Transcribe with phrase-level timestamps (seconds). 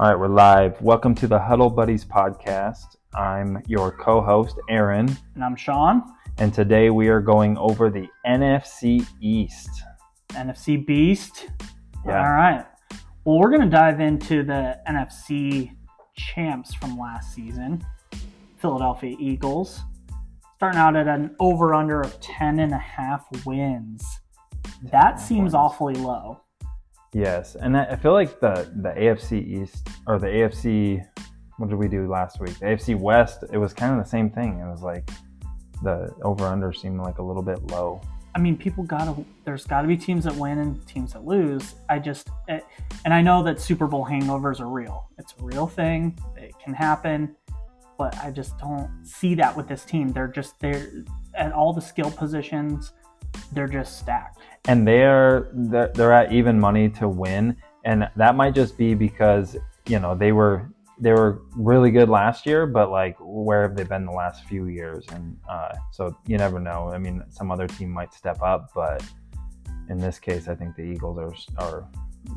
[0.00, 0.80] All right, we're live.
[0.82, 2.96] Welcome to the Huddle Buddies podcast.
[3.14, 6.02] I'm your co host, Aaron, And I'm Sean,
[6.38, 9.70] and today we are going over the NFC East.
[10.30, 11.48] NFC Beast.
[12.04, 12.26] Yeah.
[12.26, 12.66] All right.
[13.24, 15.70] Well, we're going to dive into the NFC
[16.16, 17.86] champs from last season,
[18.56, 19.80] Philadelphia Eagles,
[20.56, 24.04] starting out at an over under of 10 and a half wins.
[24.90, 25.54] That seems wins.
[25.54, 26.40] awfully low.
[27.14, 31.06] Yes, and I feel like the, the AFC East, or the AFC,
[31.58, 32.58] what did we do last week?
[32.58, 34.58] The AFC West, it was kind of the same thing.
[34.58, 35.08] It was like
[35.84, 38.00] the over under seemed like a little bit low.
[38.34, 39.14] I mean, people gotta.
[39.44, 41.76] There's got to be teams that win and teams that lose.
[41.88, 42.58] I just, eh,
[43.04, 45.08] and I know that Super Bowl hangovers are real.
[45.16, 46.18] It's a real thing.
[46.36, 47.36] It can happen,
[47.96, 50.08] but I just don't see that with this team.
[50.08, 50.90] They're just they're
[51.34, 52.92] at all the skill positions.
[53.52, 54.40] They're just stacked.
[54.68, 59.56] and they're they're they're at even money to win, and that might just be because
[59.86, 63.84] you know they were they were really good last year, but like where have they
[63.84, 65.04] been the last few years?
[65.12, 66.90] And uh, so you never know.
[66.94, 69.04] I mean, some other team might step up, but
[69.88, 71.88] in this case, I think the Eagles are are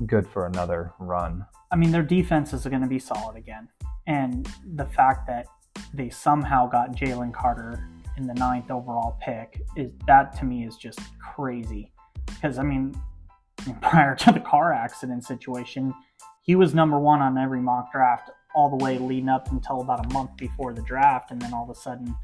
[0.06, 1.46] good for another run.
[1.72, 3.70] I mean, their defense is going to be solid again,
[4.06, 5.48] and the fact that
[5.94, 7.88] they somehow got Jalen Carter
[8.18, 11.92] in the ninth overall pick is that to me is just crazy.
[12.26, 13.00] Because I mean,
[13.82, 15.94] prior to the car accident situation,
[16.42, 20.06] he was number one on every mock draft all the way leading up until about
[20.06, 22.16] a month before the draft, and then all of a sudden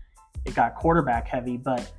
[0.46, 1.58] it got quarterback heavy.
[1.58, 1.92] But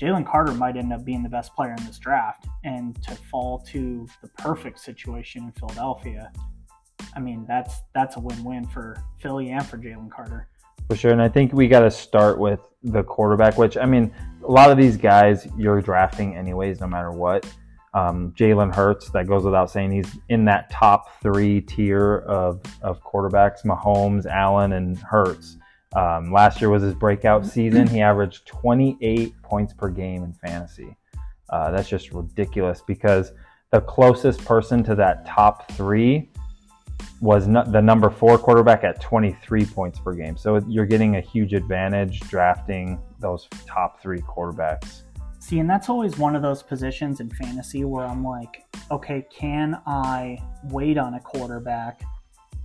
[0.00, 3.58] Jalen Carter might end up being the best player in this draft, and to fall
[3.70, 6.30] to the perfect situation in Philadelphia,
[7.14, 10.48] I mean that's that's a win-win for Philly and for Jalen Carter.
[10.92, 14.12] For sure, and I think we got to start with the quarterback, which I mean,
[14.44, 17.46] a lot of these guys you're drafting anyways, no matter what.
[17.94, 23.02] Um, Jalen Hurts, that goes without saying, he's in that top three tier of, of
[23.02, 25.56] quarterbacks Mahomes, Allen, and Hurts.
[25.96, 27.86] Um, last year was his breakout season.
[27.86, 30.94] He averaged 28 points per game in fantasy.
[31.48, 33.32] Uh, that's just ridiculous because
[33.70, 36.28] the closest person to that top three
[37.20, 40.36] was the number four quarterback at 23 points per game.
[40.36, 45.02] So you're getting a huge advantage drafting those top three quarterbacks.
[45.38, 49.80] See, and that's always one of those positions in fantasy where I'm like, okay, can
[49.86, 52.02] I wait on a quarterback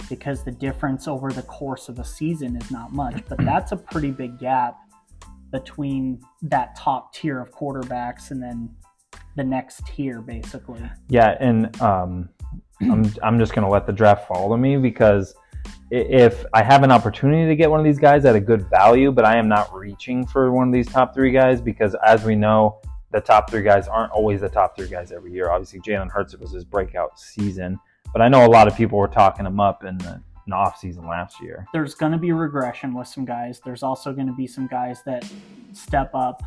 [0.09, 3.77] because the difference over the course of a season is not much, but that's a
[3.77, 4.77] pretty big gap
[5.51, 8.69] between that top tier of quarterbacks and then
[9.35, 10.81] the next tier, basically.
[11.09, 12.29] Yeah, and um,
[12.81, 15.35] I'm I'm just gonna let the draft follow me because
[15.89, 19.11] if I have an opportunity to get one of these guys at a good value,
[19.11, 22.35] but I am not reaching for one of these top three guys because, as we
[22.35, 25.49] know, the top three guys aren't always the top three guys every year.
[25.49, 27.79] Obviously, Jalen Hurts it was his breakout season,
[28.11, 30.55] but I know a lot of people were talking him up in the, in the
[30.55, 31.65] off season last year.
[31.71, 33.61] there's going to be regression with some guys.
[33.63, 35.29] There's also going to be some guys that
[35.71, 36.43] step up.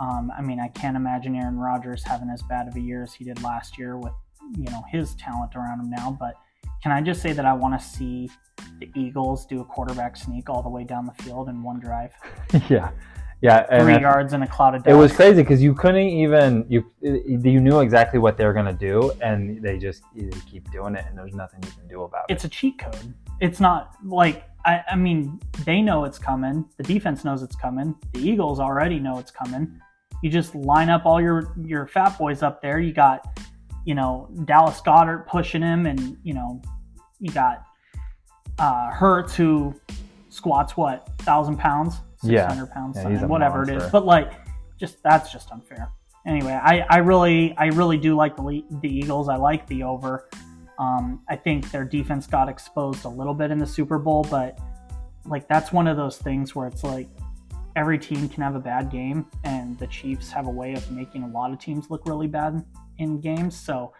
[0.00, 3.12] Um, I mean, I can't imagine Aaron Rodgers having as bad of a year as
[3.12, 4.14] he did last year with
[4.56, 6.16] you know his talent around him now.
[6.18, 6.34] But
[6.82, 8.30] can I just say that I want to see
[8.78, 12.12] the Eagles do a quarterback sneak all the way down the field in one drive,
[12.68, 12.90] yeah,
[13.42, 13.66] yeah.
[13.70, 14.90] And three yards in a cloud of dust.
[14.90, 18.72] It was crazy because you couldn't even you you knew exactly what they were gonna
[18.72, 22.26] do, and they just they keep doing it, and there's nothing you can do about
[22.28, 22.32] it.
[22.32, 23.14] It's a cheat code.
[23.40, 26.64] It's not like I, I mean they know it's coming.
[26.76, 27.94] The defense knows it's coming.
[28.12, 29.80] The Eagles already know it's coming.
[30.22, 32.78] You just line up all your your fat boys up there.
[32.78, 33.38] You got
[33.84, 36.60] you know Dallas Goedert pushing him, and you know
[37.18, 37.64] you got
[38.58, 39.74] uh, Hurts who
[40.28, 42.74] squats what thousand pounds, six hundred Yeah.
[42.74, 43.90] pounds, Yeah, whatever it is.
[43.90, 44.32] But like,
[44.78, 45.88] just that's just unfair.
[46.26, 49.28] Anyway, I, I really I really do like the the Eagles.
[49.28, 50.28] I like the over.
[50.78, 54.58] Um, I think their defense got exposed a little bit in the Super Bowl, but
[55.26, 57.08] like that's one of those things where it's like
[57.76, 61.22] every team can have a bad game, and the Chiefs have a way of making
[61.22, 62.64] a lot of teams look really bad
[63.00, 63.58] in games.
[63.58, 63.92] So,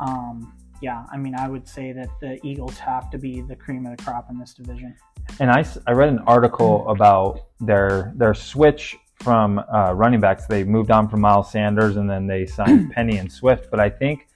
[0.00, 3.86] um, yeah, I mean, I would say that the Eagles have to be the cream
[3.86, 4.96] of the crop in this division.
[5.38, 10.46] And I read an article about their their switch from uh, running backs.
[10.46, 13.70] They moved on from Miles Sanders, and then they signed Penny and Swift.
[13.70, 14.26] But I think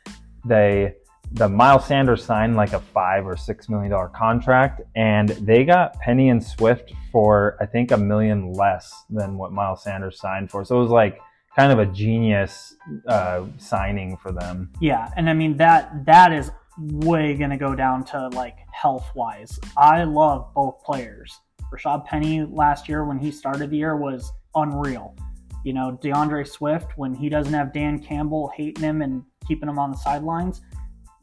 [0.44, 0.94] they
[1.32, 5.98] the Miles Sanders signed like a five or six million dollar contract, and they got
[6.00, 10.64] Penny and Swift for I think a million less than what Miles Sanders signed for.
[10.64, 11.18] So it was like
[11.56, 12.74] kind of a genius
[13.08, 14.70] uh, signing for them.
[14.80, 19.58] Yeah, and I mean that that is way gonna go down to like health wise.
[19.76, 21.38] I love both players.
[21.72, 25.16] Rashad Penny last year when he started the year was unreal.
[25.64, 29.78] You know, DeAndre Swift when he doesn't have Dan Campbell hating him and keeping him
[29.78, 30.60] on the sidelines,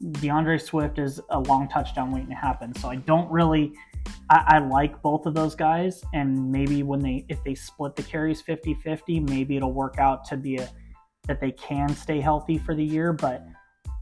[0.02, 2.74] DeAndre Swift is a long touchdown waiting to happen.
[2.74, 3.72] So I don't really.
[4.30, 8.02] I, I like both of those guys, and maybe when they if they split the
[8.02, 10.68] carries 50-50, maybe it'll work out to be a
[11.28, 13.12] that they can stay healthy for the year.
[13.12, 13.46] But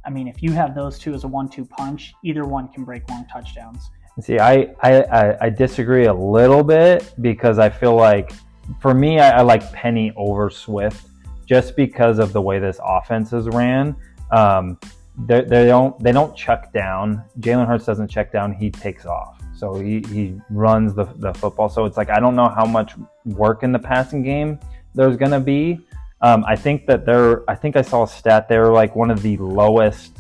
[0.05, 3.09] I mean, if you have those two as a one-two punch, either one can break
[3.11, 3.91] long touchdowns.
[4.21, 8.33] See, I, I, I disagree a little bit because I feel like
[8.81, 11.07] for me, I, I, like Penny over Swift
[11.47, 13.97] just because of the way this offense is ran.
[14.31, 14.79] Um,
[15.27, 17.25] they, they don't they don't check down.
[17.41, 18.53] Jalen Hurts doesn't check down.
[18.53, 19.40] He takes off.
[19.61, 21.69] So he, he runs the, the football.
[21.69, 22.95] So it's like I don't know how much
[23.27, 24.59] work in the passing game
[24.95, 25.79] there's gonna be.
[26.23, 27.49] Um, I think that they're.
[27.49, 28.49] I think I saw a stat.
[28.49, 30.17] They're like one of the lowest.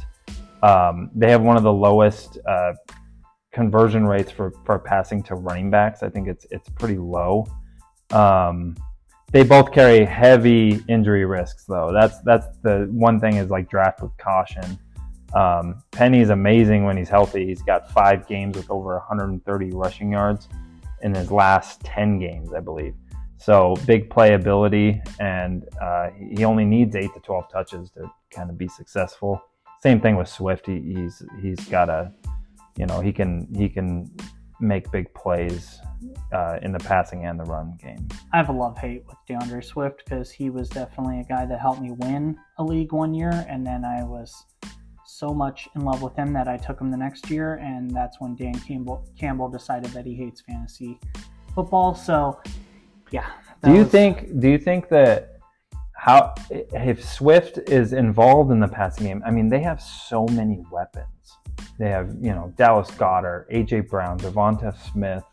[0.62, 2.74] Um, they have one of the lowest uh,
[3.50, 6.02] conversion rates for for passing to running backs.
[6.02, 7.46] I think it's it's pretty low.
[8.10, 8.76] Um,
[9.32, 11.92] they both carry heavy injury risks, though.
[11.92, 14.78] That's that's the one thing is like draft with caution.
[15.34, 17.46] Um, Penny's amazing when he's healthy.
[17.46, 20.48] He's got five games with over 130 rushing yards
[21.02, 22.94] in his last 10 games, I believe.
[23.38, 28.58] So big playability, and uh, he only needs eight to 12 touches to kind of
[28.58, 29.40] be successful.
[29.82, 30.66] Same thing with Swift.
[30.66, 32.12] He, he's he's got a,
[32.76, 34.14] you know, he can he can
[34.60, 35.80] make big plays
[36.32, 38.06] uh, in the passing and the run game.
[38.34, 41.60] I have a love hate with DeAndre Swift because he was definitely a guy that
[41.60, 44.44] helped me win a league one year, and then I was
[45.20, 48.18] so much in love with him that I took him the next year, and that's
[48.20, 50.98] when Dan Campbell Campbell decided that he hates fantasy
[51.54, 51.94] football.
[51.94, 52.40] So
[53.10, 53.26] yeah.
[53.62, 53.88] Do you was...
[53.88, 54.40] think?
[54.40, 55.38] Do you think that
[55.94, 59.22] how if Swift is involved in the passing game?
[59.26, 61.06] I mean, they have so many weapons.
[61.78, 65.24] They have you know Dallas Goedert, AJ Brown, Devonta Smith.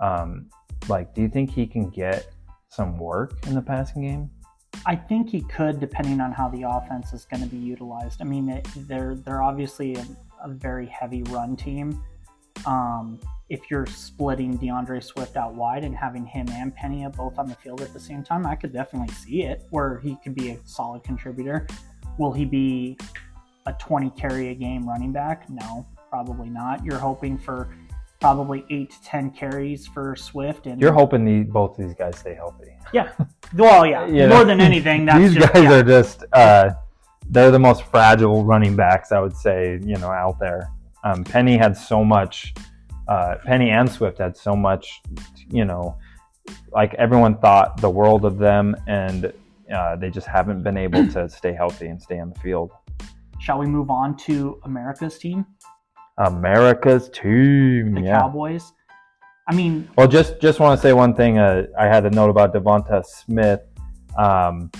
[0.00, 0.50] Um,
[0.88, 2.32] like, do you think he can get
[2.70, 4.30] some work in the passing game?
[4.84, 8.20] I think he could, depending on how the offense is going to be utilized.
[8.20, 10.06] I mean, they're they're obviously a,
[10.42, 12.02] a very heavy run team.
[12.66, 17.48] Um, if you're splitting DeAndre Swift out wide and having him and Penny both on
[17.48, 20.50] the field at the same time, I could definitely see it where he could be
[20.50, 21.66] a solid contributor.
[22.18, 22.98] Will he be
[23.66, 25.48] a 20 carry a game running back?
[25.48, 26.84] No, probably not.
[26.84, 27.74] You're hoping for
[28.22, 30.66] probably eight to 10 carries for Swift.
[30.66, 32.72] And you're hoping the, both of these guys stay healthy.
[32.92, 33.12] Yeah.
[33.54, 34.28] Well, yeah.
[34.28, 35.72] More than anything, these just, guys yeah.
[35.72, 36.70] are just, uh,
[37.28, 40.70] they're the most fragile running backs, I would say, you know, out there.
[41.04, 42.54] Um, Penny had so much
[43.08, 45.02] uh, Penny and Swift had so much,
[45.50, 45.96] you know,
[46.72, 49.32] like everyone thought the world of them, and
[49.74, 52.70] uh, they just haven't been able to stay healthy and stay on the field.
[53.38, 55.44] Shall we move on to America's team?
[56.26, 58.20] America's team, the yeah.
[58.20, 58.72] Cowboys.
[59.48, 61.38] I mean, well, just just want to say one thing.
[61.38, 63.60] Uh, I had a note about Devonta Smith.
[64.16, 64.70] Um,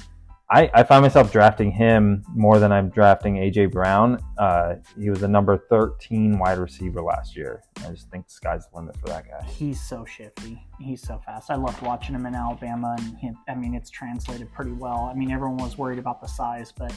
[0.52, 4.22] I, I find myself drafting him more than I'm drafting AJ Brown.
[4.36, 7.62] Uh, he was a number 13 wide receiver last year.
[7.78, 9.42] I just think the sky's the limit for that guy.
[9.46, 10.62] He's so shifty.
[10.78, 11.50] He's so fast.
[11.50, 15.08] I loved watching him in Alabama, and he, I mean, it's translated pretty well.
[15.10, 16.92] I mean, everyone was worried about the size, but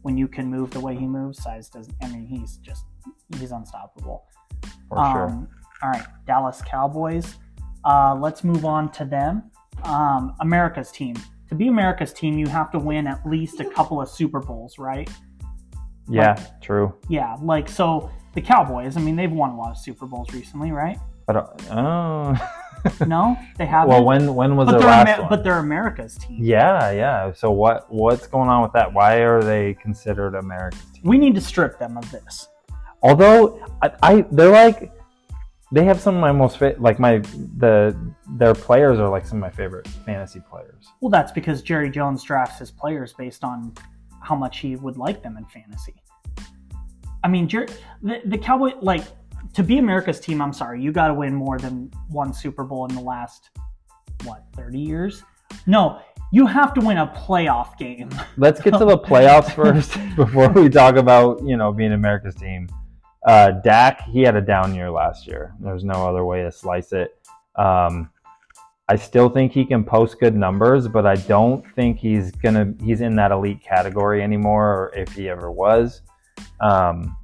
[0.00, 1.94] when you can move the way he moves, size doesn't.
[2.00, 2.86] I mean, he's just
[3.38, 4.24] he's unstoppable.
[4.88, 5.48] For um, sure.
[5.82, 7.36] All right, Dallas Cowboys.
[7.84, 9.50] Uh, let's move on to them.
[9.84, 11.16] Um, America's team
[11.48, 14.78] to be America's team, you have to win at least a couple of Super Bowls,
[14.78, 15.08] right?
[16.08, 16.94] Yeah, like, true.
[17.08, 18.96] Yeah, like so the Cowboys.
[18.96, 20.98] I mean, they've won a lot of Super Bowls recently, right?
[21.26, 22.50] But uh, oh.
[23.06, 23.88] no, they haven't.
[23.88, 25.28] Well, when when was but the last Amer- one?
[25.30, 26.38] But they're America's team.
[26.42, 27.32] Yeah, yeah.
[27.32, 28.92] So what what's going on with that?
[28.92, 31.02] Why are they considered America's team?
[31.04, 32.48] We need to strip them of this.
[33.04, 34.90] Although I, I they're like
[35.70, 37.18] they have some of my most fa- like my
[37.58, 37.96] the
[38.36, 40.86] their players are like some of my favorite fantasy players.
[41.00, 43.74] Well, that's because Jerry Jones drafts his players based on
[44.22, 45.94] how much he would like them in fantasy.
[47.22, 47.68] I mean, Jer-
[48.02, 49.04] the, the Cowboy like
[49.52, 50.40] to be America's team.
[50.40, 53.50] I'm sorry, you got to win more than one Super Bowl in the last
[54.24, 55.22] what 30 years.
[55.66, 56.00] No,
[56.32, 58.08] you have to win a playoff game.
[58.38, 62.68] Let's get to the playoffs first before we talk about you know being America's team.
[63.24, 65.54] Uh, Dak, he had a down year last year.
[65.60, 67.16] There's no other way to slice it.
[67.56, 68.10] Um,
[68.86, 73.00] I still think he can post good numbers, but I don't think he's gonna he's
[73.00, 76.02] in that elite category anymore, or if he ever was.
[76.60, 77.16] Um,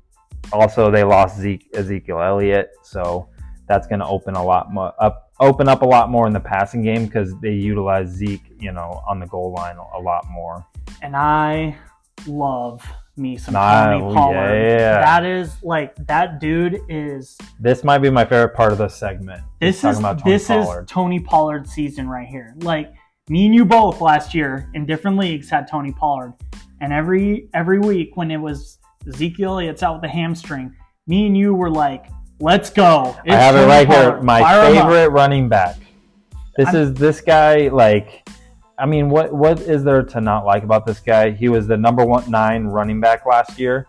[0.52, 3.28] also, they lost Zeke, Ezekiel Elliott, so
[3.69, 6.83] that's gonna open a lot more up open up a lot more in the passing
[6.83, 10.66] game because they utilize Zeke, you know, on the goal line a lot more.
[11.02, 11.76] And I
[12.26, 12.83] love
[13.20, 14.58] me some nah, Tony oh, Pollard.
[14.58, 15.00] Yeah.
[15.00, 17.36] That is like that dude is.
[17.60, 19.42] This might be my favorite part of the segment.
[19.60, 20.84] This is this Pollard.
[20.84, 22.54] is Tony Pollard season right here.
[22.62, 22.92] Like
[23.28, 26.34] me and you both last year in different leagues had Tony Pollard,
[26.80, 30.74] and every every week when it was Ezekiel Elliott's out with the hamstring.
[31.06, 32.06] Me and you were like,
[32.40, 33.16] let's go.
[33.26, 34.22] I have it Tony right here.
[34.22, 35.76] My Fire favorite running back.
[36.56, 37.68] This I'm- is this guy.
[37.68, 38.28] Like,
[38.80, 41.30] I mean, what what is there to not like about this guy?
[41.30, 43.87] He was the number one nine running back last year.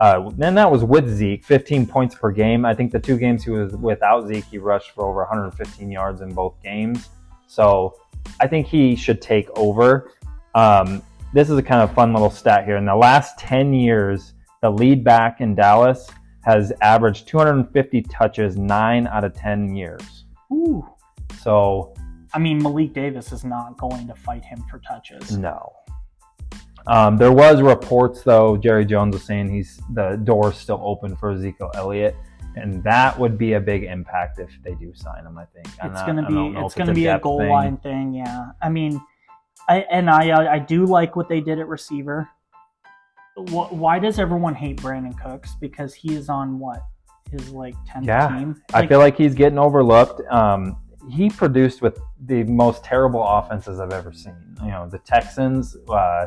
[0.00, 2.64] Uh, and that was with Zeke, 15 points per game.
[2.64, 6.20] I think the two games he was without Zeke, he rushed for over 115 yards
[6.20, 7.08] in both games.
[7.46, 7.94] So
[8.40, 10.10] I think he should take over.
[10.54, 11.00] Um,
[11.32, 12.76] this is a kind of fun little stat here.
[12.76, 16.10] In the last 10 years, the lead back in Dallas
[16.42, 20.24] has averaged 250 touches nine out of 10 years.
[20.52, 20.86] Ooh.
[21.40, 21.93] So
[22.34, 25.36] I mean, Malik Davis is not going to fight him for touches.
[25.38, 25.72] no.
[26.86, 28.58] Um, there was reports though.
[28.58, 32.14] Jerry Jones was saying he's the door's still open for Ezekiel Elliott,
[32.56, 35.38] and that would be a big impact if they do sign him.
[35.38, 37.48] I think I'm It's gonna be it's gonna be a goal thing.
[37.50, 38.12] line thing.
[38.12, 38.50] Yeah.
[38.60, 39.00] I mean,
[39.66, 42.28] I and I uh, I do like what they did at receiver.
[43.36, 45.54] Why does everyone hate Brandin Cooks?
[45.60, 46.82] Because he is on what
[47.32, 48.28] his like tenth Yeah.
[48.28, 48.62] team.
[48.74, 50.20] I feel like he's getting overlooked.
[50.30, 50.76] Um,
[51.10, 54.36] he produced with the most terrible offenses I've ever seen.
[54.62, 55.76] You know, the Texans.
[55.88, 56.26] Uh,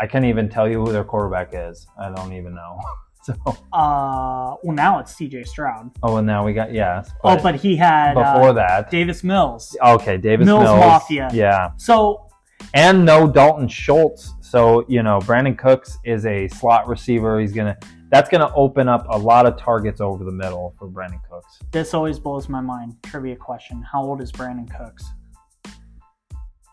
[0.00, 1.86] I can't even tell you who their quarterback is.
[2.00, 2.80] I don't even know.
[3.20, 3.34] So,
[3.74, 5.42] uh, well now it's C.J.
[5.44, 5.90] Stroud.
[6.02, 7.10] oh, and now we got yes.
[7.24, 9.76] oh, but he had before uh, that, Davis Mills.
[9.84, 11.28] okay, Davis Mills Mills, Mafia.
[11.34, 12.26] yeah, So
[12.72, 14.32] and no Dalton Schultz.
[14.40, 17.38] So you know, Brandin Cooks is a slot receiver.
[17.38, 17.76] He's gonna
[18.10, 21.58] that's gonna open up a lot of targets over the middle for Brandin Cooks.
[21.72, 22.96] this always blows my mind.
[23.04, 25.04] Trivia question: How old is Brandin Cooks?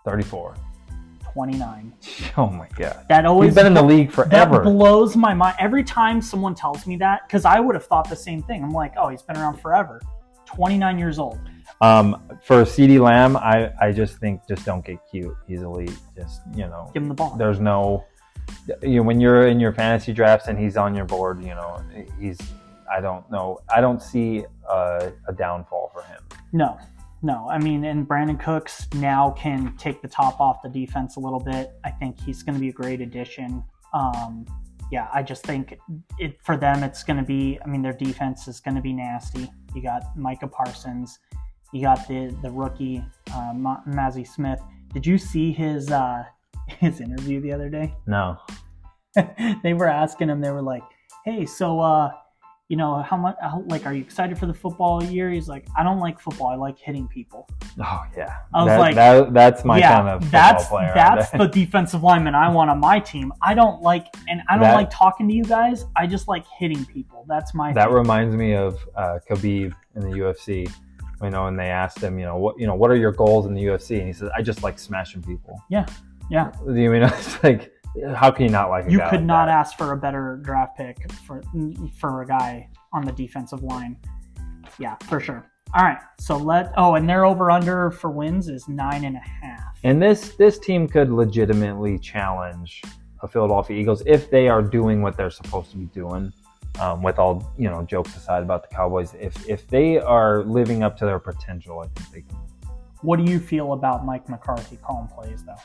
[0.04, 0.56] Thirty-four.
[1.34, 1.94] Twenty nine.
[2.38, 4.62] Oh my god, That always he's been in the league That forever.
[4.62, 8.16] blows my mind every time someone tells me that because I would have thought the
[8.16, 8.62] same thing.
[8.64, 10.02] I'm like, oh, he's been around forever.
[10.46, 11.40] 29 years old.
[11.82, 15.34] Um, for CeeDee Lamb, I, I just think just don't get cute.
[15.48, 15.98] He's elite.
[16.16, 17.36] Just you know, Give him the ball.
[17.38, 18.04] there's no
[18.82, 21.42] you know, when you're in your fantasy drafts and he's on your board.
[21.44, 21.84] You know,
[22.20, 22.40] he's
[22.92, 23.60] I don't know.
[23.74, 26.22] I don't see a, a downfall for him.
[26.54, 26.78] No,
[27.22, 27.48] no.
[27.50, 31.40] I mean, and Brandin Cooks now can take the top off the defense a little
[31.40, 31.72] bit.
[31.84, 33.64] I think he's going to be a great addition.
[33.94, 34.46] Um,
[34.92, 35.80] yeah, I just think
[36.20, 37.60] it for them, it's going to be.
[37.64, 39.50] I mean, their defense is going to be nasty.
[39.74, 41.20] You got Micah Parsons.
[41.74, 44.60] You got the the rookie uh, Ma- Mazi Smith.
[44.94, 46.24] Did you see his uh,
[46.80, 47.94] his interview the other day?
[48.08, 48.38] No,
[49.64, 50.42] they were asking him.
[50.42, 50.84] They were like,
[51.24, 52.12] "Hey, so uh,
[52.68, 53.36] you know, how much?
[53.42, 56.48] How, like, are you excited for the football year?" He's like, "I don't like football.
[56.48, 57.48] I like hitting people."
[57.80, 60.92] oh yeah, I was That- like, that, that's my yeah, kind of football that's player.
[60.96, 63.32] that's the defensive lineman I want on my team.
[63.42, 65.86] I don't like, and I don't That- like talking to you guys.
[65.96, 67.26] I just like hitting people.
[67.28, 67.94] That's my That thing.
[67.96, 70.70] reminds me of uh, Khabib in the UFC.
[71.24, 73.46] You know, and they asked him, you know, what you know, what are your goals
[73.46, 73.98] in the UFC?
[74.00, 75.62] And he says, I just like smashing people.
[75.70, 75.86] Yeah,
[76.30, 76.52] yeah.
[76.66, 77.72] You mean it's like,
[78.16, 78.88] how can you not like?
[78.88, 79.58] A You could like not that?
[79.58, 81.42] ask for a better draft pick for
[81.98, 83.98] for a guy on the defensive line.
[84.80, 85.50] Yeah, for sure.
[85.74, 89.20] All right, so let oh, and their over under for wins is nine and a
[89.20, 89.78] half.
[89.84, 92.82] And this this team could legitimately challenge
[93.22, 96.32] a Philadelphia Eagles if they are doing what they're supposed to be doing.
[96.80, 100.84] Um, with all you know, jokes aside about the Cowboys, if if they are living
[100.84, 102.38] up to their potential, I think they can.
[103.02, 105.56] What do you feel about Mike McCarthy calling plays though?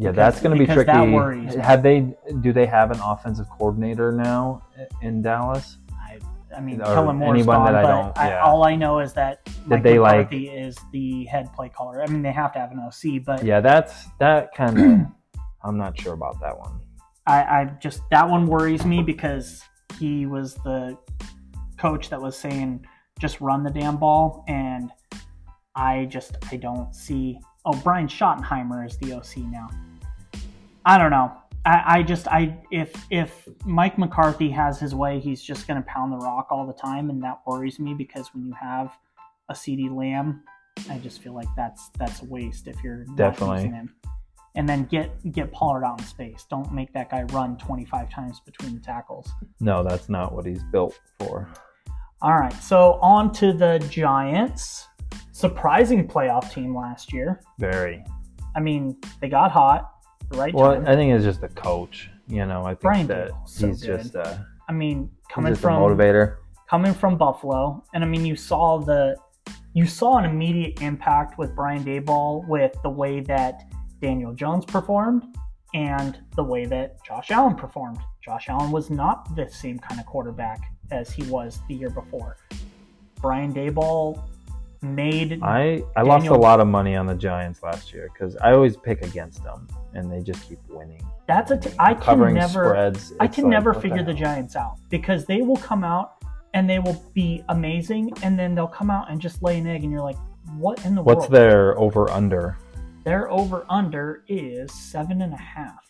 [0.00, 0.86] Yeah, Because- that's going to be tricky.
[0.90, 1.54] that worries.
[1.56, 2.14] Have they?
[2.40, 4.62] Do they have an offensive coordinator now
[5.02, 5.76] in Dallas?
[5.92, 6.18] I,
[6.56, 8.40] I mean, Kellen Moore's gone, that I but don't- I, yeah.
[8.42, 12.02] all I know is that Mike they, like- McCarthy is the head play caller.
[12.02, 15.06] I mean, they have to have an OC, but Yeah, that's that kind of.
[15.62, 16.80] I'm not sure about that one.
[17.26, 19.62] I, I just that one worries me because
[19.98, 20.96] he was the
[21.78, 22.86] coach that was saying
[23.18, 24.90] just run the damn ball, and
[25.76, 27.38] I just I don't see.
[27.66, 29.68] Oh, Brian Schottenheimer is the OC now.
[30.84, 31.32] I don't know.
[31.64, 35.86] I, I just I if if Mike McCarthy has his way, he's just going to
[35.88, 38.96] pound the rock all the time, and that worries me because when you have
[39.50, 40.42] a CeeDee Lamb,
[40.88, 43.56] I just feel like that's that's a waste if you're not Definitely.
[43.56, 43.94] using him.
[44.56, 46.46] And then get get Pollard out in space.
[46.48, 49.30] Don't make that guy run 25 times between the tackles.
[49.60, 51.48] No, that's not what he's built for.
[52.22, 54.86] All right, so on to the Giants.
[55.32, 57.40] Surprising playoff team last year.
[57.58, 58.04] Very.
[58.54, 59.90] I mean, they got hot.
[60.32, 60.86] Right Well.
[60.86, 62.10] I think it's just the coach.
[62.28, 64.02] You know, I think Brian that so he's good.
[64.02, 66.36] just uh, I mean, he's coming from a motivator.
[66.68, 69.16] coming from Buffalo, and I mean, you saw the
[69.74, 73.62] you saw an immediate impact with Brian Daboll with the way that
[74.00, 75.24] Daniel Jones performed
[75.74, 77.98] and the way that Josh Allen performed.
[78.22, 80.60] Josh Allen was not the same kind of quarterback
[80.90, 82.36] as he was the year before.
[83.20, 84.22] Brian Daboll
[84.82, 88.52] made I I lost a lot of money on the Giants last year because I
[88.52, 91.02] always pick against them and they just keep winning.
[91.26, 93.12] that's a t- I can Covering never spreads.
[93.20, 94.34] I can like, never figure the, hell?
[94.34, 96.14] Giants out because they will come out
[96.54, 99.82] and they will be amazing and then they'll come out and just lay an egg
[99.82, 100.18] and you're like,
[100.56, 101.30] what in the What's world?
[101.30, 102.56] What's their over under?
[103.04, 105.89] Their over under is seven and a half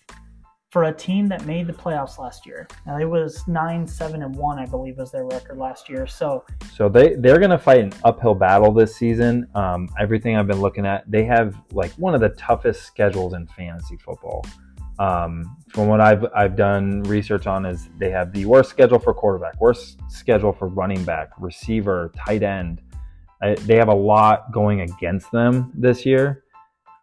[0.70, 2.68] for a team that made the playoffs last year.
[2.86, 6.06] Now it was nine, seven, and one, I believe, was their record last year.
[6.06, 9.48] So So they they're gonna fight an uphill battle this season.
[9.54, 13.46] Um, everything I've been looking at, they have like one of the toughest schedules in
[13.48, 14.46] fantasy football.
[15.00, 19.12] Um, from what I've I've done research on, is they have the worst schedule for
[19.12, 22.80] quarterback, worst schedule for running back, receiver, tight end.
[23.42, 26.44] I, they have a lot going against them this year.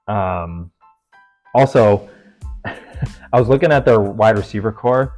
[0.08, 0.72] Um,
[1.56, 2.08] also,
[3.34, 5.14] I was looking at their wide receiver core.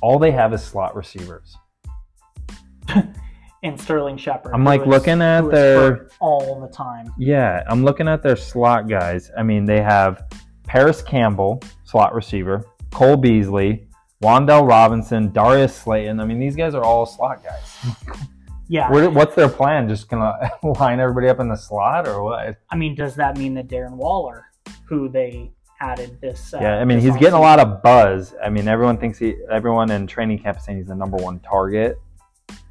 [0.00, 1.56] All they have is slot receivers.
[3.62, 4.52] and Sterling Shepard.
[4.54, 7.12] I'm, like, is- looking at their- all the time.
[7.18, 9.30] Yeah, I'm looking at their slot guys.
[9.36, 10.24] I mean, they have
[10.66, 13.88] Parris Campbell, slot receiver, Cole Beasley,
[14.22, 16.20] Wan'Dale Robinson, Darius Slayton.
[16.20, 18.18] I mean, these guys are all slot guys.
[18.70, 18.90] Yeah.
[18.90, 19.88] What, what's their plan?
[19.88, 20.34] Just gonna
[20.78, 22.58] line everybody up in the slot or what?
[22.70, 24.44] I mean, does that mean that Darren Waller,
[24.86, 26.52] who they added this?
[26.54, 28.34] Uh, Yeah, I mean, he's getting a lot of buzz.
[28.42, 31.40] I mean, everyone thinks he, everyone in training camp is saying he's the number one
[31.40, 32.00] target.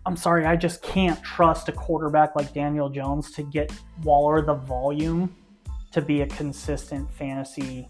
[0.06, 3.72] I'm sorry, I just can't trust a quarterback like Daniel Jones to get
[4.04, 5.36] Waller the volume
[5.92, 7.90] to be a consistent fantasy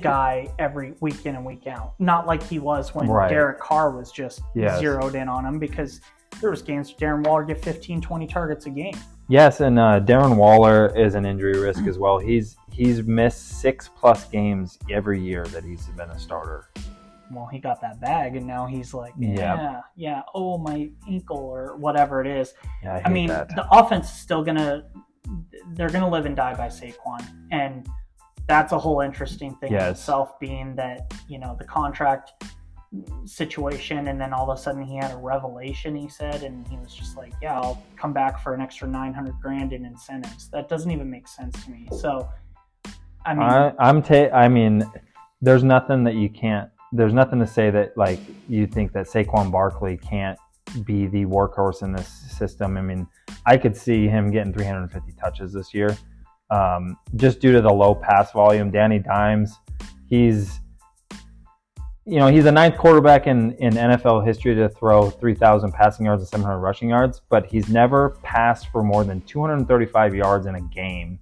[0.00, 1.94] guy every week in and week out.
[1.98, 3.28] Not like he was when Right.
[3.28, 4.80] Derek Carr was just Yes.
[4.80, 6.00] zeroed in on him because
[6.40, 8.96] there was games where Darren Waller get 15, 20 targets a game.
[9.28, 12.18] Yes, and uh, Darren Waller is an injury risk as well.
[12.18, 16.70] He's he's missed six plus games every year that he's been a starter.
[17.32, 19.32] Well, he got that bag, and now he's like, Yeah.
[19.34, 22.54] yeah, yeah, oh my ankle or whatever it is.
[22.84, 23.48] Yeah, I, hate I mean, that.
[23.56, 24.84] the offense is still gonna
[25.74, 27.84] they're gonna live and die by Saquon, and
[28.46, 29.98] that's a whole interesting thing in Yes.
[29.98, 30.38] itself.
[30.38, 32.44] Being that you know the contract
[33.24, 35.94] situation, and then all of a sudden he had a revelation.
[35.94, 39.12] He said, and he was just like, "Yeah, I'll come back for an extra nine
[39.12, 41.88] hundred grand in incentives." That doesn't even make sense to me.
[41.98, 42.28] So,
[43.24, 44.90] I mean, I, I'm ta- I mean,
[45.40, 46.70] there's nothing that you can't.
[46.92, 50.38] There's nothing to say that like you think that Saquon Barkley can't
[50.84, 52.76] be the workhorse in this system.
[52.76, 53.06] I mean,
[53.44, 55.96] I could see him getting 350 touches this year,
[56.50, 58.70] um, just due to the low pass volume.
[58.70, 59.54] Danny Dimes,
[60.06, 60.60] he's,
[62.06, 66.22] you know, he's the ninth quarterback in in NFL history to throw 3,000 passing yards
[66.22, 70.60] and 700 rushing yards, but he's never passed for more than 235 yards in a
[70.60, 71.18] game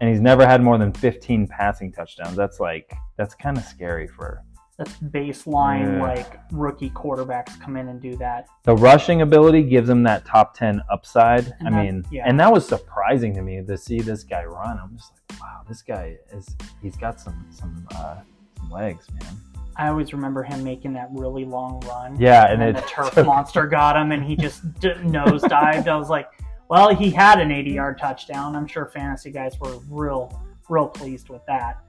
[0.00, 2.36] and he's never had more than 15 passing touchdowns.
[2.36, 4.42] That's like that's kind of scary for
[4.78, 6.02] that's baseline Yeah.
[6.02, 8.46] like rookie quarterbacks come in and do that.
[8.64, 11.46] the rushing ability gives him that top 10 upside.
[11.60, 12.24] And I that- mean, yeah.
[12.26, 14.78] and that was surprising to me to see this guy run.
[14.82, 16.46] I'm just like, wow, this guy is
[16.82, 18.16] he's got some some uh,
[18.58, 19.36] some legs, man.
[19.78, 22.18] I always remember him making that really long run.
[22.18, 25.88] Yeah, and, and the turf monster got him, and he just d- nose dived.
[25.88, 26.28] I was like,
[26.68, 28.56] well, he had an 80 yard touchdown.
[28.56, 31.82] I'm sure fantasy guys were real, real pleased with that.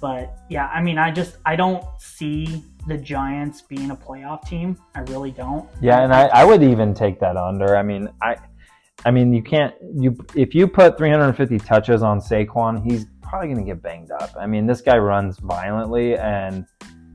[0.00, 4.76] But yeah, I mean, I just I don't see the Giants being a playoff team.
[4.94, 5.68] I really don't.
[5.80, 7.76] Yeah, and I, I would even take that under.
[7.76, 8.36] I mean, I
[9.04, 13.64] I mean, you can't you if you put 350 touches on Saquon, he's probably going
[13.64, 14.30] to get banged up.
[14.38, 16.66] I mean, this guy runs violently and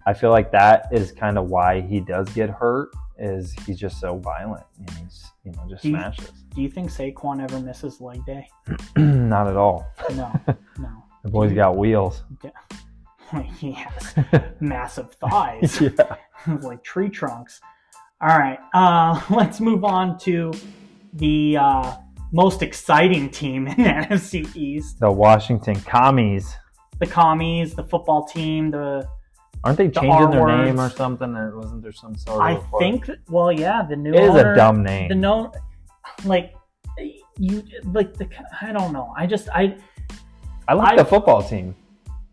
[0.06, 4.00] I feel like that is kind of why he does get hurt is he's just
[4.00, 6.32] so violent and he's, you know, just Do you- smashes.
[6.56, 8.48] Do you think Saquon ever misses leg day?
[8.98, 9.88] Not at all.
[10.16, 10.32] No,
[10.80, 11.04] no.
[11.24, 12.24] The boy's got wheels.
[12.44, 13.42] Yeah.
[13.58, 14.16] he has
[14.60, 15.80] massive thighs.
[15.80, 16.16] yeah.
[16.62, 17.62] like tree trunks.
[18.20, 20.52] All right, uh, let's move on to
[21.14, 21.96] the uh,
[22.32, 26.54] most exciting team in the NFC East: The Washington Commies.
[27.00, 28.70] the Commies, the football team.
[28.72, 29.08] The
[29.64, 31.36] Aren't they The changing their R name or something?
[31.36, 34.30] Or wasn't there some sort I of I think, well, yeah, the new it is
[34.32, 35.10] owner, a dumb name.
[35.10, 35.52] The no,
[36.26, 36.54] like
[37.38, 38.28] you, like the
[38.62, 39.14] I don't know.
[39.18, 39.78] I just I
[40.68, 41.76] I like I- the football team.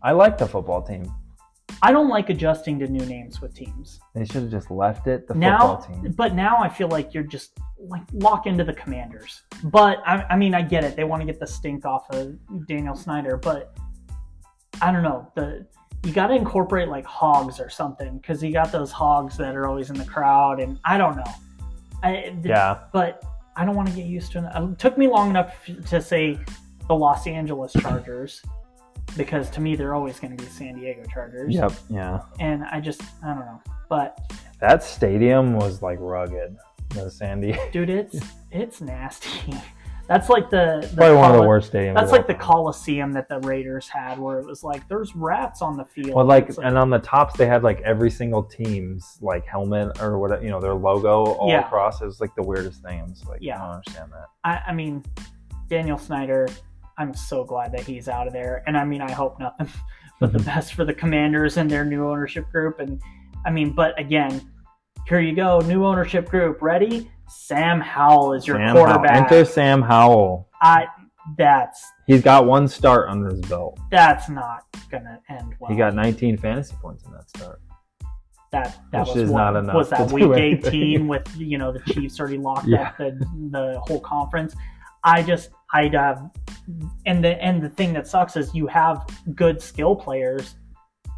[0.01, 1.11] I like the football team.
[1.81, 3.99] I don't like adjusting to new names with teams.
[4.13, 6.11] They should have just left it the now, football team.
[6.17, 9.43] but now I feel like you're just like lock into the Commanders.
[9.65, 10.95] But I, I mean, I get it.
[10.97, 12.35] They want to get the stink off of
[12.67, 13.77] Daniel Snyder, but
[14.81, 15.31] I don't know.
[15.35, 15.65] The
[16.03, 19.67] you got to incorporate like hogs or something because you got those hogs that are
[19.67, 21.31] always in the crowd, and I don't know.
[22.03, 23.23] I, Yeah, but
[23.55, 24.45] I don't want to get used to it.
[24.45, 25.53] It um, took me long enough
[25.87, 26.39] to say
[26.87, 28.41] the Los Angeles Chargers
[29.17, 31.53] because to me they're always going to be San Diego Chargers.
[31.53, 32.21] yep, yeah.
[32.39, 33.61] And I just I don't know.
[33.89, 34.19] But
[34.59, 36.57] That stadium was like rugged.
[36.89, 37.55] The Sandy.
[37.71, 38.19] dude, it's
[38.51, 39.53] it's nasty.
[40.09, 41.93] That's like the, the Probably one of the worst stadiums.
[41.93, 42.33] That's like the.
[42.39, 46.15] Coliseum that the Raiders had, where it was like there's rats on the field.
[46.15, 50.01] Well, like, It's and on the tops they had like every single team's like helmet
[50.01, 51.59] or whatever, you know, their logo all Yeah.
[51.59, 52.01] across.
[52.01, 53.01] It was like the weirdest thing.
[53.01, 53.57] I'm like, Yeah.
[53.57, 54.25] I don't understand that.
[54.43, 55.03] I, I mean,
[55.69, 56.47] Daniel Snyder.
[56.97, 59.69] I'm so glad that he's out of there, and I mean, I hope nothing
[60.19, 62.79] but the best for the Commanders and their new ownership group.
[62.79, 62.99] And
[63.45, 64.41] I mean, but again,
[65.09, 66.61] here you go, new ownership group.
[66.61, 67.11] Ready?
[67.27, 68.85] Sam Howell is your Sam Howell.
[68.85, 69.31] quarterback.
[69.31, 70.47] Enter Sam Howell.
[70.61, 70.85] I
[71.37, 73.79] that's He's got one start under his belt.
[73.91, 75.69] that's not gonna end well.
[75.69, 77.61] He got 19 fantasy points in that start.
[78.51, 81.71] that that which was is what, not enough was that week 18 with you know
[81.71, 82.89] the Chiefs already locked Yeah.
[82.89, 83.11] up the
[83.51, 84.55] the whole conference.
[85.03, 89.07] I just I'd have uh, and the and the thing that sucks is you have
[89.35, 90.55] good skill players,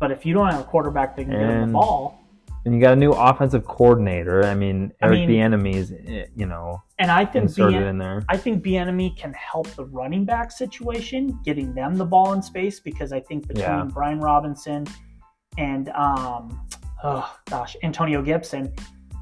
[0.02, 2.21] but if you don't have a quarterback that can get the ball,
[2.64, 4.44] And you got a new offensive coordinator.
[4.46, 7.88] I mean, I Eric mean- Bieniemy is, eh, you know, and I think inserted Bien-
[7.88, 8.22] in there.
[8.30, 12.80] I think Bieniemy can help the running back situation, getting them the ball in space
[12.80, 13.88] because I think between Yeah.
[13.92, 14.86] Brian Robinson
[15.58, 16.68] and um,
[17.04, 18.72] oh gosh, Antonio Gibson,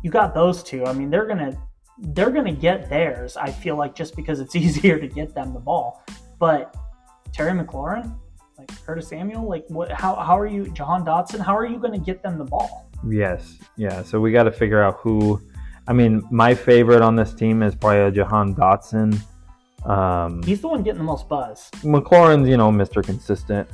[0.04, 0.86] you got those two.
[0.86, 1.54] I mean, they're gonna
[1.97, 3.38] they're gonna get theirs.
[3.38, 6.04] I feel like just because it's easier to get them the ball,
[6.39, 6.75] but
[7.32, 8.15] Terry McLaurin,
[8.58, 9.89] like Curtis Samuel, like what?
[9.93, 11.39] How how are you, Jahan Dotson?
[11.39, 12.88] How are you gonna get them the ball?
[13.07, 14.03] Yes, yeah.
[14.03, 15.41] So we got to figure out who.
[15.88, 19.19] I mean, my favorite on this team is probably Jahan Dotson.
[19.85, 21.69] Um, He's the one getting the most buzz.
[21.77, 23.03] McLaurin's, you know, Mr.
[23.03, 23.67] Consistent.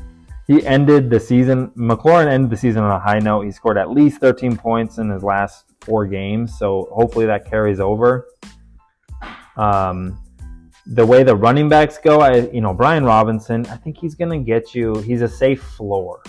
[0.47, 1.69] He ended the season.
[1.69, 3.41] McLaurin ended the season on a high note.
[3.41, 7.79] He scored at least 13 points in his last four games, so hopefully that carries
[7.79, 8.27] over.
[9.57, 10.21] Um,
[10.85, 14.39] the way the running backs go, I, you know, Brian Robinson, I think he's gonna
[14.39, 14.95] get you.
[14.99, 16.21] He's a safe floor.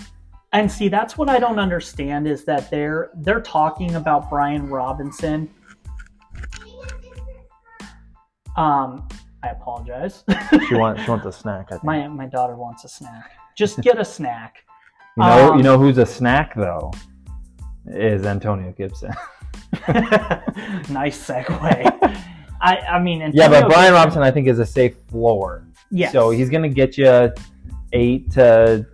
[0.57, 5.47] And see, that's what I don't understand is that they're they're talking about Brian Robinson.
[8.55, 9.07] Um,
[9.43, 10.23] I apologize.
[10.67, 11.67] She wants, she wants a snack.
[11.67, 11.83] I think.
[11.83, 13.33] my my daughter wants a snack.
[13.55, 14.63] Just get a snack.
[15.15, 16.91] you know, um, you know who's a snack though?
[17.85, 19.13] Is Antonio Gibson.
[20.89, 22.25] nice segue.
[22.61, 25.67] I I mean, yeah, but Brian Gibson- Robinson, I think, is a safe floor.
[25.91, 26.09] Yeah.
[26.09, 27.31] So he's going to get you
[27.93, 28.87] eight to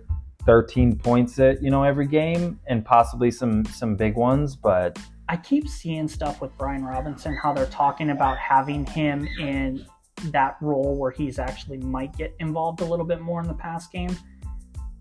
[0.46, 4.56] thirteen points at you know every game, and possibly some some big ones.
[4.56, 9.86] But I keep seeing stuff with Brian Robinson, how they're talking about having him in
[10.26, 13.88] that role where he's actually might get involved a little bit more in the pass
[13.88, 14.16] game.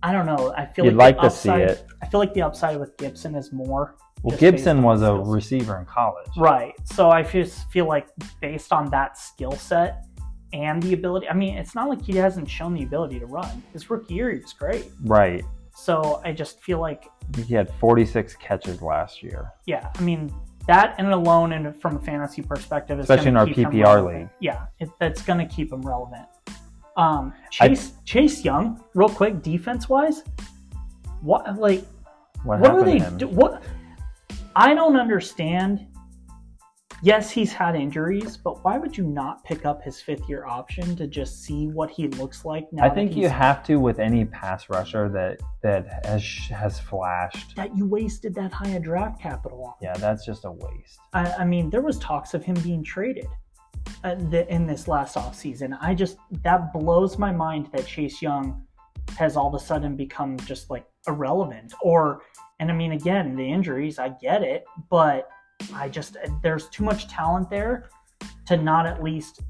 [0.02, 0.54] I don't know.
[0.58, 1.86] I feel you'd like, like to see it.
[2.02, 3.96] I feel like the upside with Gibson is more.
[4.22, 6.30] Well, Gibson was a receiver in college.
[6.38, 6.74] Right.
[6.86, 8.08] So I just feel like
[8.42, 10.06] based on that skill set
[10.54, 13.62] and the ability, I mean, it's not like he hasn't shown the ability to run.
[13.74, 14.92] His rookie year, he was great.
[15.04, 15.44] Right.
[15.76, 19.52] So I just feel like, he had 46 catches last year.
[19.66, 20.32] yeah, I mean,
[20.68, 24.30] that and alone, and from a fantasy perspective, is Especially in our PPR league.
[24.40, 26.26] Yeah, it, that's going to keep him relevant.
[26.96, 30.24] Um, I- Chase Chase Young, real quick, defense wise,
[31.22, 31.84] what like
[32.44, 33.28] What, what are they do?
[33.28, 33.64] What
[34.56, 35.88] I don't understand.
[37.04, 40.96] Yes, he's had injuries, but why would you not pick up his fifth year option
[40.96, 42.86] to just see what he looks like now?
[42.86, 47.58] I think you have to with any pass rusher that that has has flashed.
[47.58, 49.74] that you wasted that high a draft capital on.
[49.82, 50.98] Yeah, that's just a waste.
[51.12, 53.28] I, I mean, there was talks of him being traded
[54.06, 55.78] uh, the, in this last offseason.
[55.82, 58.66] I just that blows my mind that Chase Young
[59.18, 61.74] has all of a sudden become just like irrelevant.
[61.82, 62.22] Or,
[62.62, 65.28] and I mean, again, the injuries, I get it, but
[65.74, 67.90] I just there's too much talent there
[68.48, 69.42] to not at least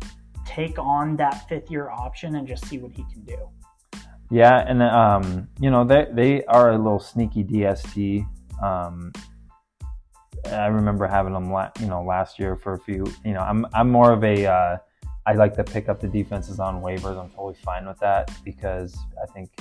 [0.45, 3.49] take on that fifth year option and just see what he can do.
[4.29, 8.25] Yeah, and um, you know they they are a little sneaky DST.
[8.61, 9.11] Um,
[10.45, 13.05] I remember having them, la- you know, last year for a few.
[13.23, 14.77] You know, I'm I'm more of a uh,
[15.25, 17.19] I like to pick up the defenses on waivers.
[17.21, 19.51] I'm totally fine with that because I think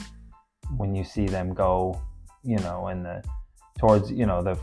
[0.77, 2.01] when you see them go,
[2.43, 3.23] you know, in the
[3.79, 4.59] towards you know the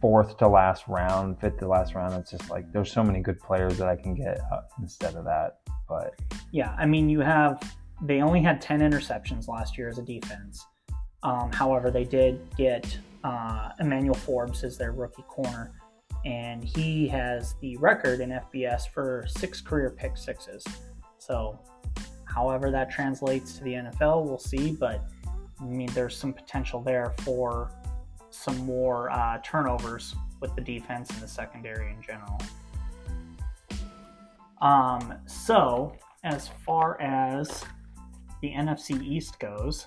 [0.00, 3.38] fourth to last round, fifth to last round, it's just like there's so many good
[3.38, 5.58] players that I can get uh, instead of that.
[5.88, 6.14] But
[6.50, 7.62] Yeah, I mean, you have
[8.02, 10.66] they only had 10 interceptions last year as a defense.
[11.22, 15.72] Um, however, they did get uh, Emmanuel Forbes as their rookie corner,
[16.24, 20.64] and he has the record in FBS for six career pick sixes.
[21.18, 21.60] So,
[22.24, 24.72] however that translates to the NFL, we'll see.
[24.72, 25.04] But
[25.60, 27.70] I mean, there's some potential there for
[28.34, 32.40] some more uh, turnovers with the defense and the secondary in general.
[34.60, 37.64] Um, so, as far as
[38.42, 39.86] the NFC East goes,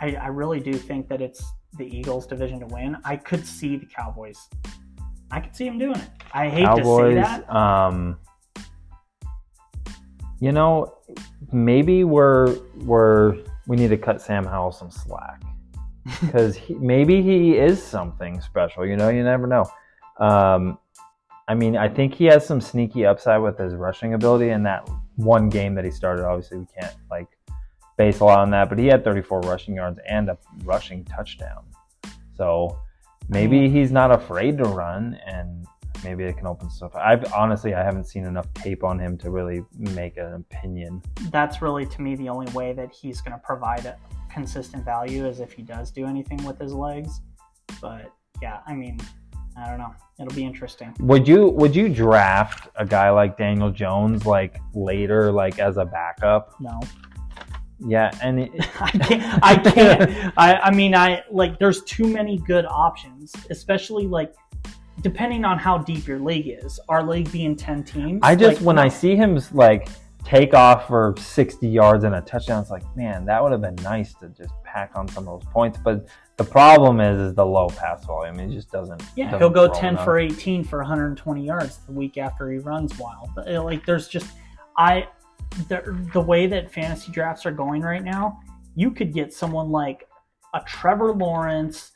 [0.00, 1.44] I, I really do think that it's
[1.78, 2.96] the Eagles' division to win.
[3.04, 4.38] I could see the Cowboys.
[5.30, 6.08] I could see them doing it.
[6.32, 7.50] I hate to say that.
[7.52, 8.18] um,
[10.40, 10.98] You know,
[11.52, 15.42] maybe we're we're we need to cut Sam Howell some slack
[16.20, 18.86] because maybe he is something special.
[18.86, 19.70] You know, you never know.
[20.18, 20.78] Um,
[21.48, 24.88] I mean, I think he has some sneaky upside with his rushing ability in that
[25.16, 26.24] one game that he started.
[26.24, 27.28] Obviously, we can't like
[27.96, 31.64] base a lot on that, but he had 34 rushing yards and a rushing touchdown.
[32.36, 32.78] So
[33.28, 35.66] maybe he's not afraid to run, and
[36.04, 36.94] maybe it can open stuff.
[36.96, 41.02] I've honestly, I haven't seen enough tape on him to really make an opinion.
[41.30, 43.84] That's really to me the only way that he's going to provide
[44.32, 47.20] consistent value as if he does do anything with his legs.
[47.80, 48.98] But yeah, I mean,
[49.56, 49.94] I don't know.
[50.20, 50.94] It'll be interesting.
[51.00, 55.84] Would you would you draft a guy like Daniel Jones like later, like as a
[55.84, 56.54] backup?
[56.60, 56.80] No.
[57.84, 59.40] Yeah, and it, I can't.
[59.42, 60.32] I can't.
[60.36, 61.58] I, I mean, I like.
[61.58, 64.34] There's too many good options, especially like
[65.00, 66.78] depending on how deep your league is.
[66.88, 68.20] Our league being ten teams.
[68.22, 68.82] I just like, when no.
[68.82, 69.88] I see him like
[70.24, 73.76] take off for 60 yards and a touchdown, it's like, man, that would have been
[73.76, 75.78] nice to just pack on some of those points.
[75.82, 76.06] But
[76.36, 78.38] the problem is, is the low pass volume.
[78.40, 79.02] It just doesn't.
[79.16, 80.04] Yeah, doesn't he'll go 10 enough.
[80.04, 83.30] for 18 for 120 yards the week after he runs wild.
[83.34, 84.30] But uh, like, there's just,
[84.78, 85.08] I,
[85.68, 88.40] the, the way that fantasy drafts are going right now,
[88.74, 90.08] you could get someone like
[90.54, 91.92] a Trevor Lawrence,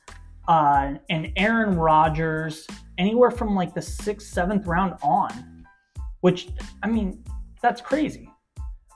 [0.49, 2.67] uh, an Aaron Rodgers,
[2.99, 5.65] anywhere from like the sixth, seventh round on,
[6.21, 6.49] which,
[6.83, 7.23] I mean,
[7.67, 8.31] that's crazy.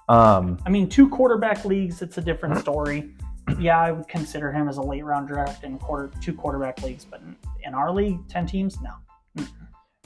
[0.09, 3.11] Um, I mean, two quarterback leagues, it's a different story.
[3.59, 7.05] Yeah, I would consider him as a late round draft in quarter two quarterback leagues,
[7.05, 9.45] but in, in our league, ten teams, no.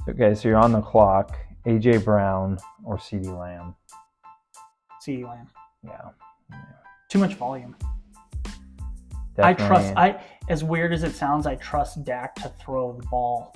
[0.09, 1.37] okay, so you're on the clock.
[1.67, 3.75] AJ Brown or CeeDee Lamb.
[5.07, 5.49] CeeDee Lamb,
[5.83, 6.11] Yeah.
[7.11, 7.77] too much volume.
[9.39, 9.95] I trust.
[9.97, 13.55] I as weird as it sounds, I trust Dak to throw the ball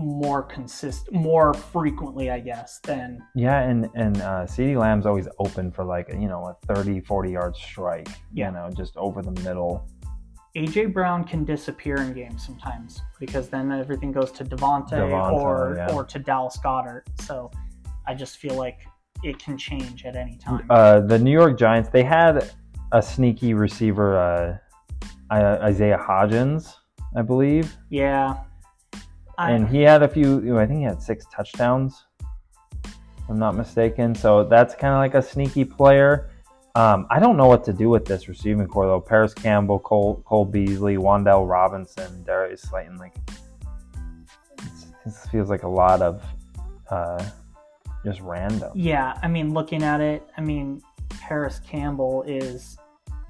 [0.00, 5.70] more consist, more frequently, I guess, than Yeah, and and uh, CeeDee Lamb's always open
[5.70, 8.08] for like you know a 30, 40 yard strike.
[8.32, 8.46] Yeah.
[8.46, 9.86] You know, just over the middle.
[10.56, 15.94] AJ Brown can disappear in games sometimes because then everything goes to Devonta, or yeah.
[15.94, 17.02] or to Dallas Goedert.
[17.20, 17.50] So
[18.06, 18.80] I just feel like
[19.22, 20.66] it can change at any time.
[20.70, 22.52] Uh, the New York Giants they had
[22.92, 24.58] a sneaky receiver, uh,
[25.32, 26.74] Isaiah Hodgins,
[27.14, 28.38] I believe, yeah.
[29.40, 30.58] I, and he had a few.
[30.58, 32.04] I think he had six touchdowns.
[32.84, 34.14] If I'm not mistaken.
[34.14, 36.30] So that's kind of like a sneaky player.
[36.74, 39.00] Um, I don't know what to do with this receiving core though.
[39.00, 42.98] Parris Campbell, Cole, Cole Beasley, Wan'Dale Robinson, Darius Slayton.
[42.98, 43.16] Like,
[44.58, 46.22] it's, this feels like a lot of
[46.90, 47.24] uh,
[48.04, 48.72] just random.
[48.74, 52.76] Yeah, I mean, looking at it, I mean, Parris Campbell is,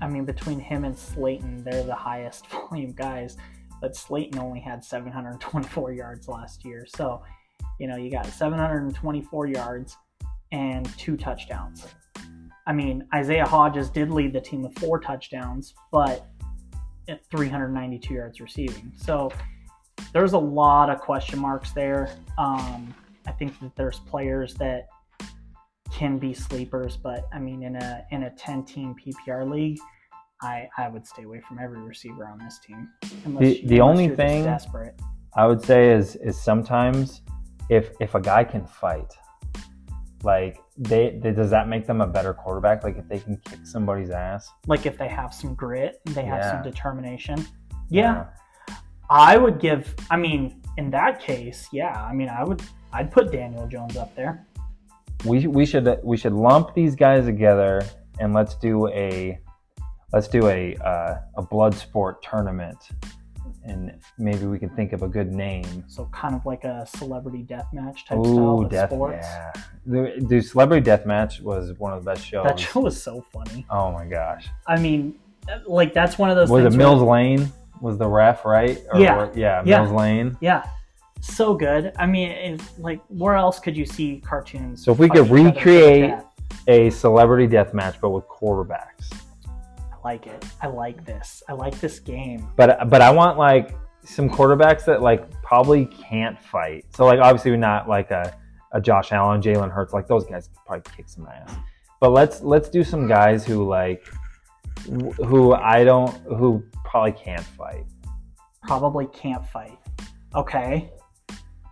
[0.00, 3.36] I mean, between him and Slayton, they're the highest volume guys.
[3.80, 6.86] But Slayton only had 724 yards last year.
[6.86, 7.22] So,
[7.78, 9.96] you know, you got 724 yards
[10.52, 11.86] and two touchdowns.
[12.66, 16.26] I mean, Isaiah Hodgins did lead the team with four touchdowns, but
[17.08, 18.92] at 392 yards receiving.
[18.96, 19.32] So,
[20.12, 22.10] there's a lot of question marks there.
[22.38, 22.94] Um,
[23.26, 24.88] I think that there's players that
[25.92, 29.78] can be sleepers, but I mean, in a in a 10 team PPR league,
[30.42, 32.88] I I would stay away from every receiver on this team.
[33.24, 35.00] Unless The- the only thing- desperate.
[35.36, 37.22] I would say is is sometimes
[37.68, 39.12] if if a guy can fight,
[40.22, 42.82] like they, they does that make them a better quarterback?
[42.84, 44.50] Like if they can kick somebody's ass.
[44.66, 46.52] like if they have some grit, they have Yeah.
[46.52, 47.46] some determination.
[47.88, 48.26] Yeah,
[49.08, 49.94] I would give.
[50.10, 52.02] I mean, in that case, yeah.
[52.04, 52.62] I mean, I would.
[52.92, 54.46] I'd put Daniel Jones up there.
[55.26, 57.82] we we should we should lump these guys together
[58.20, 59.38] and let's do a
[60.12, 62.88] let's do a uh, a blood sport tournament
[63.64, 65.84] and maybe we can think of a good name.
[65.86, 68.90] So kind of like a celebrity death match type style Ooh, with death!
[68.90, 69.26] sports.
[69.26, 69.52] Yeah,
[69.86, 72.44] the, the celebrity death match was one of the best shows.
[72.46, 73.66] That show was so funny.
[73.70, 74.48] oh my gosh!
[74.66, 75.18] I mean,
[75.66, 76.48] like that's one of those.
[76.50, 77.52] Was it things where- Mills Lane?
[77.80, 78.78] Was the ref right?
[78.94, 79.16] Yeah.
[79.16, 79.82] were- yeah, Yeah.
[79.82, 80.36] Mills Lane.
[80.40, 80.64] Yeah,
[81.22, 81.92] so good.
[81.98, 84.84] I mean, like where else could you see cartoons?
[84.84, 86.26] So if we fight could each other to recreate- death?
[86.66, 89.10] A celebrity death match, but with quarterbacks.
[90.04, 90.44] Like it.
[90.62, 91.42] I like this.
[91.48, 92.48] I like this game.
[92.56, 96.86] But but I want like some quarterbacks that like probably can't fight.
[96.94, 98.36] So like obviously not like a,
[98.72, 101.54] a Josh Allen, Jalen Hurts, like those guys could probably kick some ass.
[102.00, 104.06] But let's let's do some guys who like
[105.26, 107.84] who I don't who probably can't fight.
[108.62, 109.78] Probably can't fight.
[110.34, 110.90] Okay.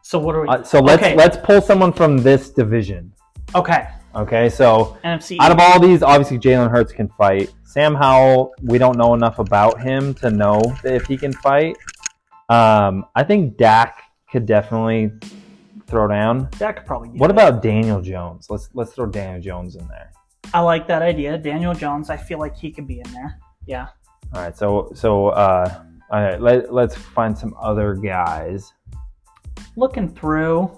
[0.03, 0.49] So what are we?
[0.49, 1.17] Uh, so let's okay.
[1.17, 3.13] let's pull someone from this division.
[3.55, 3.89] okay.
[4.19, 5.37] Okay, so NFC.
[5.39, 7.53] out of all these, obviously Jalen Hurts can fight.
[7.63, 11.77] Sam Howell, we don't know enough about him to know if he can fight.
[12.49, 14.03] Um, I think Dak
[14.33, 15.13] could definitely
[15.87, 16.49] throw down.
[16.59, 17.11] That could probably.
[17.11, 17.35] Get What it.
[17.35, 18.49] about Daniel Jones?
[18.51, 20.11] Let's let's throw Daniel Jones in there.
[20.53, 21.39] I like that idea.
[21.39, 22.11] Daniel Jones.
[22.11, 23.39] I feel like he could be in there.
[23.67, 23.87] Yeah.
[24.35, 28.73] All right, so so uh, all right, let let's find some other guys.
[29.77, 30.77] Looking through.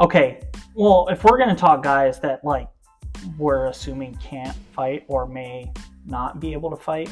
[0.00, 0.40] Okay.
[0.74, 2.68] Well, if we're gonna talk guys that like
[3.38, 5.72] we're assuming can't fight or may
[6.04, 7.10] not be able to fight,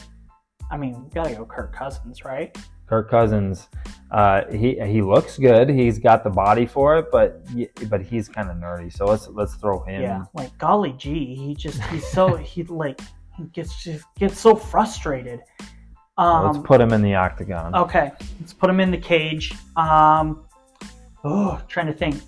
[0.70, 2.56] I mean, we gotta go Kirk Cousins, right?
[2.86, 3.68] Kirk Cousins,
[4.10, 5.68] uh, he he looks good.
[5.68, 7.46] He's got the body for it, but
[7.88, 8.92] but he's kind of nerdy.
[8.92, 10.02] So let's let's throw him.
[10.02, 10.24] Yeah.
[10.34, 13.00] Like golly gee, he just he's so he like
[13.36, 15.40] he gets just gets so frustrated.
[16.18, 17.74] Um, let's put him in the octagon.
[17.74, 19.54] Okay, let's put him in the cage.
[19.76, 20.44] Um,
[21.24, 22.20] oh, trying to think.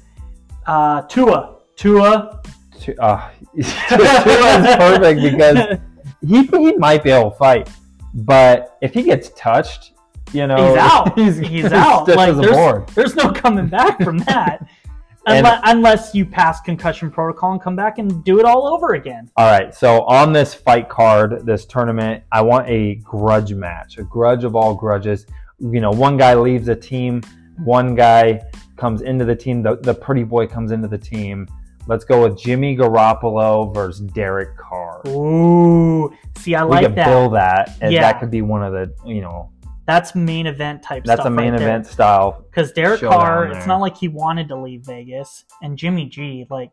[0.66, 2.42] Uh, Tua, Tua.
[2.81, 5.79] Two, uh, Tua is perfect because
[6.27, 7.70] he he might be able to fight,
[8.14, 9.92] but if he gets touched,
[10.33, 11.18] you know, He's out.
[11.18, 12.09] He's, He's out.
[12.09, 12.88] Like there's, board.
[12.88, 14.66] there's no coming back from that.
[15.27, 19.31] Unless, unless you pass concussion protocol and come back and do it all over again.
[19.38, 24.03] All right, so on this fight card, this tournament, I want a grudge match, a
[24.03, 25.24] grudge of all grudges.
[25.59, 27.22] You know, one guy leaves a team,
[27.59, 28.43] one guy
[28.77, 31.49] comes into the team, the, the pretty boy comes into the team.
[31.87, 35.03] Let's go with Jimmy Garoppolo versus Derek Carr.
[35.09, 37.07] Ooh, see, I we like could that.
[37.07, 38.01] build that, and Yeah.
[38.01, 39.51] that could be one of the, you know,
[39.87, 41.69] That's main event type that's a main right there.
[41.69, 42.47] event style.
[42.51, 46.71] Because Derek Carr, it's not like he wanted to leave Vegas, and Jimmy G, like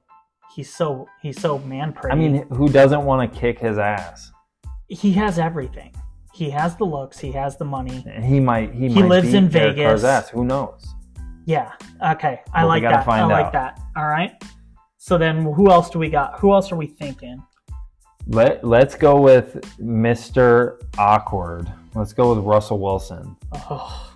[0.56, 2.14] he's so he's so man pretty.
[2.14, 4.32] I mean, who doesn't want to kick his ass?
[4.88, 5.94] he has everything.
[6.34, 7.20] He has the looks.
[7.20, 8.06] He has the money.
[8.24, 10.04] He might, he, He might lives in Vegas.
[10.04, 10.30] ass.
[10.30, 10.88] Who knows?
[11.46, 11.72] Yeah.
[12.06, 12.42] Okay.
[12.54, 13.08] I Well, like that.
[13.08, 13.54] I like out.
[13.54, 13.82] that.
[13.98, 14.32] All right.
[14.98, 16.40] So then, who else do we got?
[16.40, 17.42] Who else are we thinking?
[18.28, 20.80] Let Let's go with Mr.
[20.98, 21.72] Awkward.
[21.96, 23.36] Let's go with Russell Wilson.
[23.54, 24.11] Oh,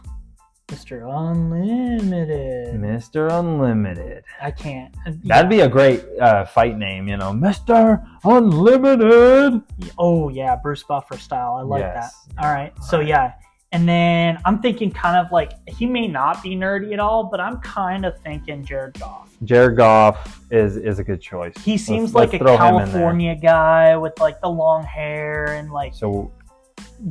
[0.67, 1.03] Mr.
[1.07, 2.73] Unlimited.
[2.75, 3.31] Mr.
[3.31, 4.23] Unlimited.
[4.41, 4.95] I can't.
[5.23, 8.03] That'd be a great uh, fight name, you know, Mr.
[8.23, 9.61] Unlimited.
[9.99, 11.53] Oh yeah, Bruce Buffer style.
[11.59, 12.25] I like Yes.
[12.35, 12.43] that.
[12.43, 12.73] All right.
[12.83, 13.33] So yeah.
[13.71, 17.39] And then I'm thinking kind of like he may not be nerdy at all, but
[17.41, 19.35] I'm kind of thinking Jared Goff.
[19.43, 21.53] Jared Goff is is a good choice.
[21.63, 22.57] He seems let's like a in there.
[22.57, 26.31] California guy with like the long hair and like So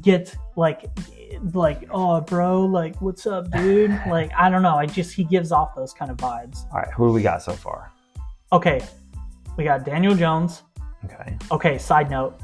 [0.01, 0.85] gets like
[1.53, 5.53] like oh bro like what's up dude like I don't know I just he gives
[5.53, 6.65] off those kind of vibes.
[6.73, 7.91] all right, who do we got so far?
[8.53, 8.83] Okay,
[9.57, 10.63] we got Daniel Jones.
[11.05, 11.37] Okay.
[11.51, 12.41] Okay, side note,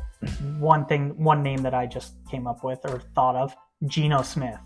[0.58, 3.54] one thing one name that I just came up with or thought of
[3.86, 4.58] Geno Smith.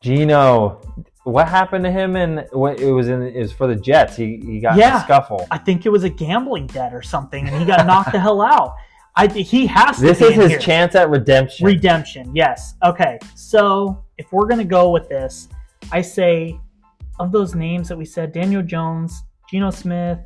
[0.00, 0.80] Geno,
[1.24, 2.14] what happened to him?
[2.16, 4.16] And what it was in it was for the Jets.
[4.16, 5.00] He he got in Yeah.
[5.02, 5.46] a scuffle.
[5.50, 8.40] I think it was a gambling debt or something, and he got knocked the hell
[8.40, 8.74] out.
[9.18, 10.02] I think he has to.
[10.02, 10.58] This is his here.
[10.60, 11.66] chance at redemption.
[11.66, 12.74] Redemption, yes.
[12.84, 15.48] Okay, so if we're gonna go with this,
[15.90, 16.60] I say
[17.18, 20.20] of those names that we said, Daniel Jones, Geno Smith,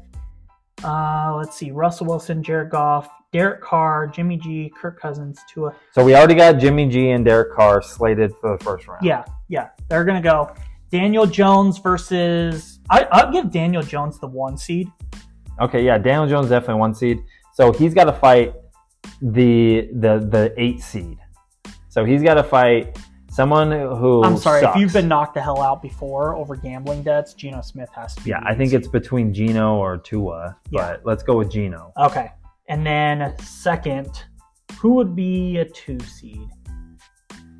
[0.85, 5.74] uh, let's see, Russell Wilson, Jared Goff, Derek Carr, Jimmy G, Kirk Cousins, Tua.
[5.92, 9.02] so we already got Jimmy G and Derek Carr slated for the first round.
[9.02, 10.55] Yeah, yeah, they're gonna go.
[10.90, 12.78] Daniel Jones versus.
[12.90, 14.92] I, I'll give Daniel Jones the one seed.
[15.62, 17.22] Okay, yeah, Daniel Jones definitely one seed.
[17.55, 18.55] So he's got to fight
[19.21, 21.19] the the the eight seed.
[21.88, 22.99] So he's got to fight
[23.31, 24.23] someone who.
[24.25, 24.77] I'm sorry sucks.
[24.77, 27.35] if you've been knocked the hell out before over gambling debts.
[27.35, 28.31] Geno Smith has to be.
[28.31, 30.93] Yeah, I think it's between Geno or Tua, Yeah.
[30.93, 31.93] but let's go with Geno.
[31.99, 32.31] Okay.
[32.69, 34.25] And then second,
[34.79, 36.49] who would be a two seed?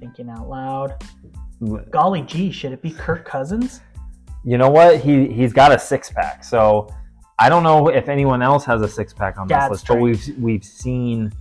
[0.01, 0.95] Thinking out loud.
[1.91, 3.83] Golly gee, should it be Kirk Cousins?
[4.45, 4.99] You know what?
[4.99, 6.43] He he's got a six pack.
[6.43, 6.89] So
[7.38, 10.01] I don't know if anyone else has a six pack on this That's list, but
[10.01, 11.33] we've we've seen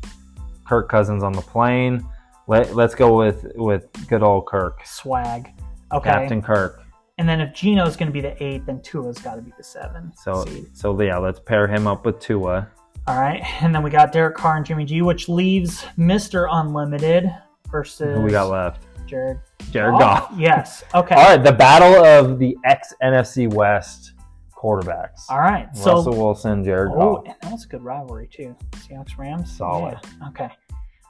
[0.68, 2.06] Kirk Cousins on the plane.
[2.48, 5.50] Let let's go with with good old Kirk, Swag.
[5.92, 6.10] Okay.
[6.10, 6.82] Captain Kirk.
[7.18, 9.64] And then if Geno's going to be the eight, then Tua's got to be the
[9.64, 10.76] seven So seed.
[10.76, 12.68] so yeah, let's pair him up with Tua.
[13.08, 13.42] All right.
[13.62, 16.48] And then we got Derek Carr and Jimmy G, which leaves Mr.
[16.50, 17.30] Unlimited
[17.70, 18.84] versus Who we got left?
[19.06, 19.40] Jared.
[19.72, 20.32] Jared Goff.
[20.38, 20.84] Yes.
[20.96, 21.16] Okay.
[21.16, 24.14] All right, the battle of the ex NFC West
[24.62, 25.22] quarterbacks.
[25.30, 25.68] All right.
[25.76, 27.24] So Russell Wilson, Jared Oh, Goff.
[27.26, 28.56] and that was a good rivalry too.
[28.72, 29.56] Seahawks Rams.
[29.58, 29.98] Solid.
[30.22, 30.28] Yeah.
[30.30, 30.50] Okay.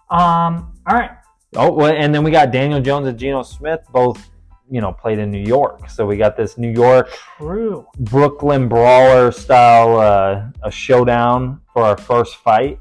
[0.09, 0.73] Um.
[0.87, 1.11] All right.
[1.55, 4.29] Oh, well, and then we got Daniel Jones and Geno Smith, both
[4.69, 5.89] you know played in New York.
[5.89, 7.85] So we got this New York True.
[7.99, 12.79] Brooklyn brawler style uh, a showdown for our first fight.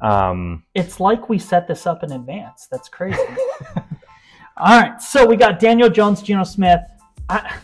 [0.00, 2.66] Um, It's like we set this up in advance.
[2.70, 3.18] That's crazy.
[4.56, 5.00] All right.
[5.00, 6.80] So we got Daniel Jones, Geno Smith.
[7.28, 7.56] I,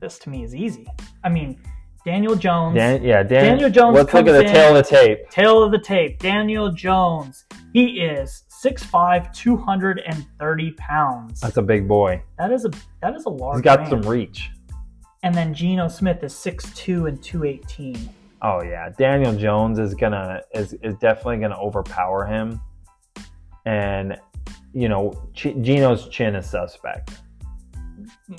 [0.00, 0.86] this to me is easy.
[1.24, 1.60] I mean,
[2.04, 2.76] Daniel Jones.
[2.76, 5.30] Dan, yeah, Dan, Daniel Jones Let's look at the in- tail of the tape.
[5.30, 6.18] Tail of the tape.
[6.18, 7.44] Daniel Jones.
[7.72, 11.40] He is 6'5", 230 pounds.
[11.40, 12.22] That's a big boy.
[12.38, 12.70] That is a
[13.02, 13.56] that is a large.
[13.56, 13.90] He's got man.
[13.90, 14.50] some reach.
[15.22, 18.08] And then Geno Smith is 6'2 and 218.
[18.40, 22.60] Oh yeah, Daniel Jones is gonna is is definitely gonna overpower him,
[23.66, 24.16] and
[24.72, 27.10] you know Ch- Geno's chin is suspect,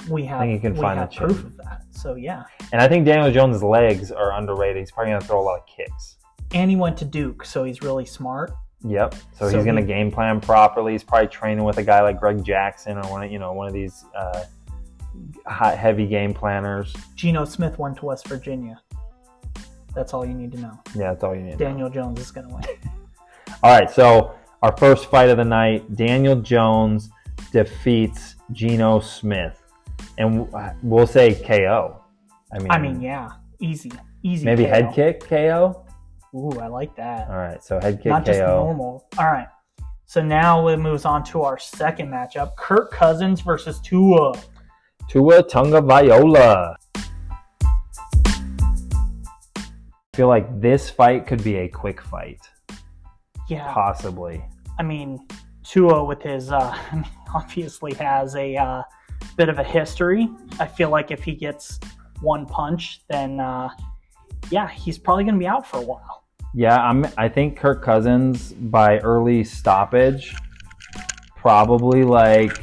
[0.10, 1.84] We have, I think you can find have the proof of that.
[1.92, 2.44] So yeah.
[2.72, 4.78] and I think Daniel Jones' legs are underrated.
[4.78, 6.18] He's probably gonna throw a lot of kicks.
[6.54, 8.52] And he went to Duke, so he's really smart.
[8.84, 9.14] Yep.
[9.14, 10.92] So, So he's gonna he- game plan properly.
[10.94, 13.68] He's probably training with a guy like Greg Jackson or one of you know one
[13.68, 14.44] of these uh,
[15.48, 16.96] hot heavy game planners.
[17.16, 18.80] Geno Smith went to West Virginia.
[19.96, 20.80] That's all you need to know.
[20.96, 21.58] Yeah, that's all you need.
[21.58, 21.70] to know.
[21.72, 22.64] Daniel Jones is going to win.
[23.64, 27.10] All right, so our first fight of the night, Daniel Jones
[27.52, 29.59] defeats Geno Smith,
[30.20, 30.48] and
[30.84, 32.04] we'll say KO.
[32.54, 33.92] I mean, I mean, yeah, easy,
[34.22, 34.46] easy.
[34.46, 34.70] maybe KO.
[34.70, 35.86] head kick KO.
[36.36, 37.30] Ooh, I like that.
[37.30, 39.08] All right, so head kick Not just normal.
[39.18, 39.48] All right.
[40.06, 44.34] So now it moves on to our second matchup: Kirk Cousins versus Tua.
[45.08, 46.76] Tua Tagovailoa.
[46.96, 47.06] I
[50.16, 52.42] feel like this fight could be a quick fight,
[53.48, 54.44] Yeah, possibly.
[54.78, 55.26] I mean,
[55.64, 56.78] Tua with his uh,
[57.34, 58.84] obviously has a uh,
[59.40, 60.30] bit of a history.
[60.60, 61.80] I feel like if he gets
[62.20, 63.70] one punch, then uh,
[64.52, 66.26] yeah, he's probably going to be out for a while.
[66.54, 67.08] Yeah, I'm.
[67.18, 70.36] I think Kirk Cousins by early stoppage,
[71.38, 72.62] probably like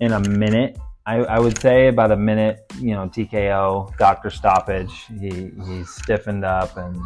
[0.00, 0.78] in a minute.
[1.04, 2.60] I, I would say about a minute.
[2.78, 4.92] You know, TKO, doctor stoppage.
[5.20, 6.96] He he's stiffened up, and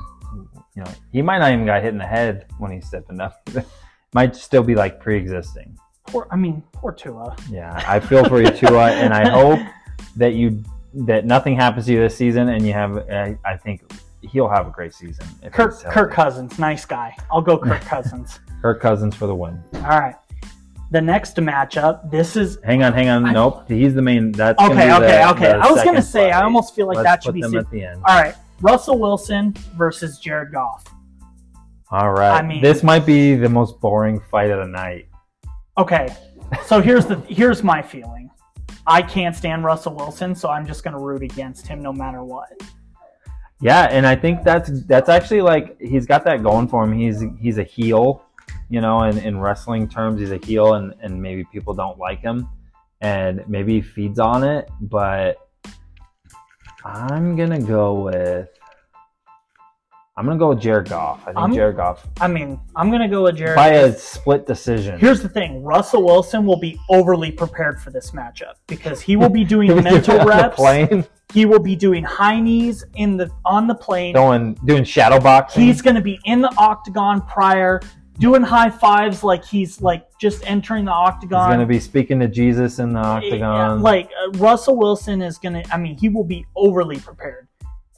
[0.76, 3.48] you know he might not even got hit in the head when he stiffened up.
[4.14, 5.76] might still be like pre-existing.
[6.06, 7.36] Poor, I mean, poor Tua.
[7.50, 9.58] Yeah, I feel for you, Tua, and I hope
[10.16, 10.62] that you
[10.94, 12.96] that nothing happens to you this season, and you have.
[13.10, 13.82] I, I think
[14.22, 15.26] he'll have a great season.
[15.52, 15.78] Kirk.
[15.84, 17.16] Kirk Cousins, nice guy.
[17.30, 18.40] I'll go Kirk Cousins.
[18.62, 19.62] Kirk Cousins for the win.
[19.74, 20.14] All right.
[20.92, 22.10] The next matchup.
[22.12, 23.24] This is Hang on, hang on.
[23.26, 24.30] I- Nope, he's the main.
[24.32, 24.92] That's okay.
[24.94, 25.06] Okay.
[25.06, 25.46] the- okay.
[25.48, 26.30] the I was gonna say.
[26.30, 27.42] I almost feel like Let's that should be.
[27.42, 28.00] them at the end.
[28.06, 28.34] All right.
[28.62, 30.84] Russell Wilson versus Jared Goff.
[31.90, 35.08] All right, I mean- this might be the most boring fight of the night.
[35.78, 36.08] Okay.
[36.64, 38.30] So here's the here's my feeling.
[38.86, 42.48] I can't stand Russell Wilson, so I'm just gonna root against him no matter what.
[43.60, 46.92] Yeah, and I think that's that's actually like he's got that going for him.
[46.92, 48.22] He's he's a heel,
[48.68, 52.20] you know, in, in wrestling terms, he's a heel, and and maybe people don't like
[52.20, 52.48] him,
[53.00, 54.68] and maybe he feeds on it.
[54.82, 55.38] But
[56.84, 58.50] I'm gonna go with
[60.18, 61.20] I'm gonna go with Jared Goff.
[61.22, 63.54] I think I'm- Jared Goff I mean, I'm gonna go with Jared.
[63.56, 64.98] by a split decision.
[64.98, 69.28] Here's the thing: Russell Wilson will be overly prepared for this matchup because he will
[69.28, 70.56] be doing mental on the reps.
[70.56, 71.04] plane,
[71.34, 74.14] He will be doing high knees in the on the plane.
[74.14, 75.62] going doing shadow boxing.
[75.64, 77.80] He's going to be in the octagon prior,
[78.18, 81.20] doing high fives like he's like just entering the octagon.
[81.28, 81.58] He's octagon.
[81.58, 83.82] gonna be speaking to Jesus in the Yeah, octagon.
[83.82, 85.74] like uh, Russell Wilson is going to.
[85.74, 87.48] I mean, he will be overly prepared,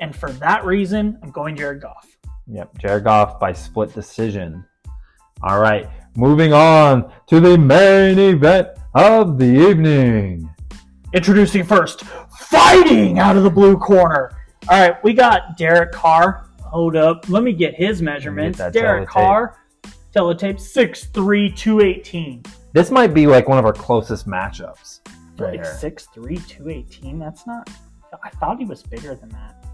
[0.01, 2.07] and for that reason, I'm going Jared Goff.
[2.47, 4.65] Yep, Jared Goff by split decision.
[5.43, 10.49] All right, moving on to the main event of the evening.
[11.15, 14.33] Introducing first, fighting out of the blue corner.
[14.69, 16.47] All right, we got Derek Carr.
[16.63, 18.59] Hold up, let me get his measurements.
[18.59, 19.13] that Derek teletape.
[19.13, 19.57] Carr,
[20.15, 22.43] teletape 6'3", 218.
[22.75, 25.01] This might be like one of our closest matchups.
[25.39, 25.79] Right Like here.
[25.81, 27.19] 6'3", 218.
[27.19, 27.71] That's not.
[28.23, 29.65] I thought he was bigger than that.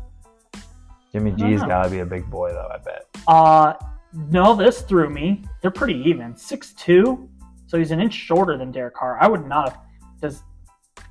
[1.15, 1.69] Jimmy G's know.
[1.69, 2.69] got to be a big boy, though.
[2.75, 3.07] I bet.
[3.29, 3.75] Uh,
[4.13, 5.45] no, this threw me.
[5.63, 6.35] They're pretty even.
[6.35, 7.29] 6'2",
[7.69, 9.17] so he's an inch shorter than Derek Carr.
[9.21, 9.81] I would not have.
[10.21, 10.43] Does,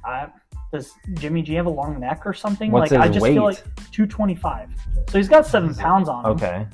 [0.06, 0.28] I,
[0.74, 2.70] does Jimmy G have a long neck or something?
[2.70, 3.34] What's like I just weight?
[3.36, 4.70] feel like 225.
[5.10, 6.32] So he's got seven pounds on him.
[6.32, 6.68] Okay,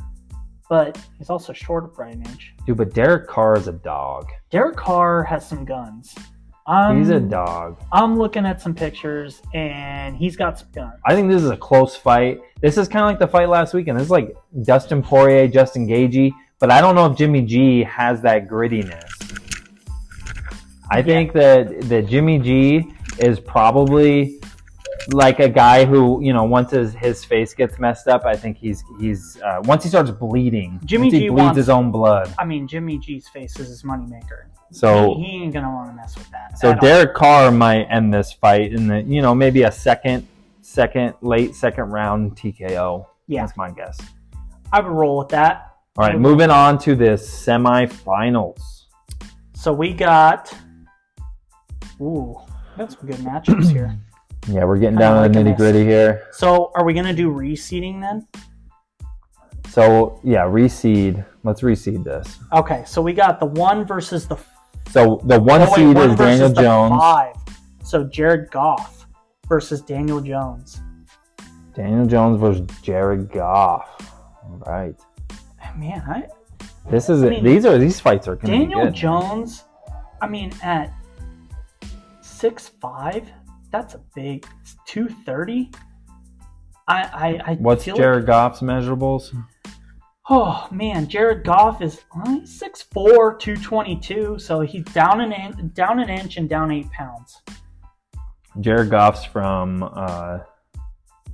[0.69, 2.55] But he's also short by an inch.
[2.65, 4.27] dude, but Derek Carr is a dog.
[4.49, 6.15] Derek Carr has some guns.
[6.69, 7.81] Um, He's a dog.
[7.91, 10.93] I'm looking at some pictures and he's got some guns.
[11.03, 12.41] I think this is a close fight.
[12.61, 13.97] This is kind of like the fight last weekend.
[13.97, 18.21] This is like Dustin Poirier, Justin Gaethje, but I don't know if Jimmy G has
[18.21, 19.01] that grittiness.
[20.91, 21.03] I Yeah.
[21.03, 24.39] think that that Jimmy G is probably
[25.13, 28.57] like a guy who you know once his, his face gets messed up, I think
[28.57, 32.33] he's he's uh, once he starts bleeding, Jimmy G bleeds wants- his own blood.
[32.37, 34.45] I mean, Jimmy G's face is his moneymaker.
[34.71, 36.59] So he, he ain't gonna want to mess with that.
[36.59, 36.81] So at all.
[36.81, 40.27] Derek Carr might end this fight in the you know maybe a second,
[40.61, 43.05] second late second round TKO.
[43.27, 43.45] Yeah.
[43.45, 43.99] that's my guess.
[44.71, 45.75] I would roll with that.
[45.97, 48.59] All right, moving on to the semifinals.
[49.53, 50.53] So we got.
[52.01, 52.37] Ooh,
[52.77, 53.97] got some good matchups here.
[54.47, 56.27] Yeah, we're getting down to the nitty gritty here.
[56.31, 58.27] So are we gonna do reseeding then?
[59.69, 61.23] So yeah, reseed.
[61.43, 62.39] Let's reseed this.
[62.53, 64.37] Okay, so we got the one versus the
[64.89, 66.99] So the one oh, wait, seed one is Daniel Jones.
[66.99, 67.35] Five.
[67.83, 69.05] So Jared Goff.
[69.47, 70.81] versus Daniel Jones.
[71.75, 74.11] Daniel Jones versus Jared Goff.
[74.43, 74.95] All right.
[75.77, 76.27] Man, I
[76.89, 77.29] This is I it.
[77.29, 78.91] mean, These are these fights are going Daniel.
[78.91, 79.63] Jones,
[80.21, 80.91] I mean, at
[82.21, 83.29] six five,
[83.71, 84.45] that's a big
[84.85, 85.71] two thirty.
[86.87, 87.01] I
[87.45, 89.35] I, I What's Jared Like, Goff's measurables?
[90.29, 92.01] oh man, Jared Goff is
[92.45, 96.71] six four, two twenty two, so he's down an in, down an inch and down
[96.71, 97.41] eight pounds.
[98.59, 99.83] Jared Goff's from.
[99.83, 100.39] uh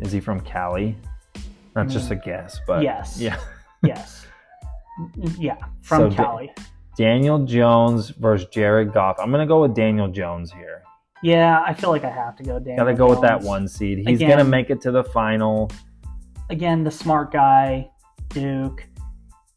[0.01, 0.97] Is he from Cali?
[1.73, 2.23] That's just a Mm.
[2.23, 3.19] guess, but Yes.
[3.19, 3.37] yeah.
[3.83, 4.25] Yes,
[5.37, 6.51] yeah, from So Da- Cali.
[6.97, 9.17] Daniel Jones versus Jared Goff.
[9.19, 10.81] I'm gonna go with Daniel Jones here.
[11.25, 12.59] Yeah, I feel like I have to go.
[12.59, 13.97] Daniel Gotta go with that one seed.
[14.07, 14.29] He's Again.
[14.29, 15.71] gonna make it to the final.
[16.51, 17.89] again, the smart guy,
[18.29, 18.85] Duke.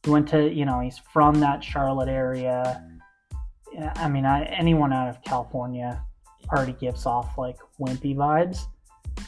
[0.05, 2.83] He went to, you know, he's from that Charlotte area.
[3.75, 6.03] Yeah, I mean, I, anyone out of California
[6.51, 8.61] already gives off like wimpy vibes,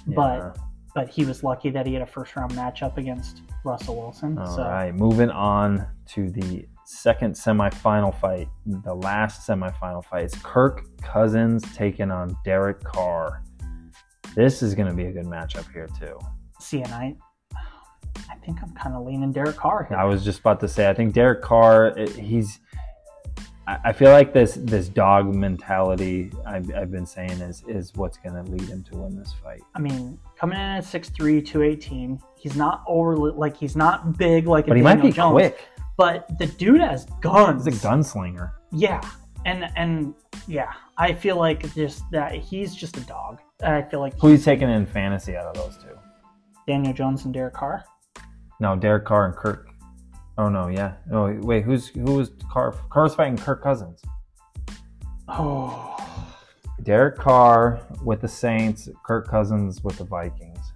[0.07, 0.53] but Yeah.
[0.95, 4.38] but he was lucky that he had a first round matchup against Russell Wilson.
[4.38, 10.24] All so right, moving on to the second semifinal fight, the last semifinal fight.
[10.24, 13.43] It's Kirk Cousins taking on Derek Carr.
[14.34, 16.18] This is going to be a good matchup here too.
[16.61, 17.16] see, and I,
[17.57, 19.97] I think I'm kind of leaning Derek Carr here.
[19.97, 22.59] I was just about to say, I think Derek Carr, eh, he's.
[23.84, 28.34] I feel like this this dog mentality I've, I've been saying is is what's going
[28.34, 29.62] to lead him to win this fight.
[29.76, 34.64] I mean, coming in at 6'3", 218, he's not overly like he's not big like
[34.64, 35.68] a But he might be Jones, quick.
[36.01, 37.66] But the dude has guns.
[37.66, 38.53] He's a gunslinger.
[38.72, 39.03] Yeah,
[39.44, 40.14] and and
[40.48, 43.42] yeah, I feel like just that he's just a dog.
[43.62, 45.94] I feel like Who taking in fantasy out of those two?
[46.66, 47.84] Daniel Jones and Derek Carr.
[48.61, 49.68] No, Derek Carr and Kirk.
[50.38, 50.94] Oh no, yeah.
[51.12, 52.72] Oh wait, who's who was Carr?
[52.88, 54.01] Carr's fighting Kirk Cousins.
[55.28, 55.98] Oh,
[56.82, 60.72] Derek Carr with the Saints, Kirk Cousins with the Vikings.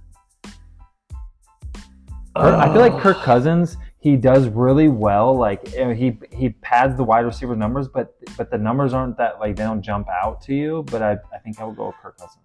[2.36, 5.34] Kirk- I feel like Kirk Cousins, he does really well.
[5.34, 9.56] Like he he pads the wide receiver numbers, but but the numbers aren't that like
[9.56, 10.84] they don't jump out to you.
[10.90, 12.44] But I, I think I would go with Kirk Cousins.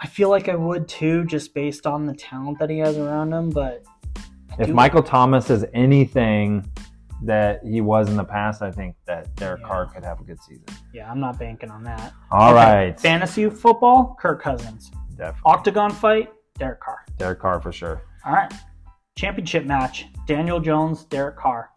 [0.00, 3.30] I feel like I would too, just based on the talent that he has around
[3.34, 3.50] him.
[3.50, 3.84] But
[4.16, 6.66] I If do- Michael Thomas is anything
[7.24, 9.66] that he was in the past, I think that Derek Yeah.
[9.68, 10.64] Carr could have a good season.
[10.94, 12.14] yeah, I'm not banking on that.
[12.30, 14.90] All Okay, right, fantasy football, Kirk Cousins.
[15.16, 17.00] definitely Octagon fight, Derek Carr.
[17.18, 18.00] Derek Carr for sure.
[18.24, 18.50] All right,
[19.16, 21.70] championship match, Daniel Jones, Derek Carr.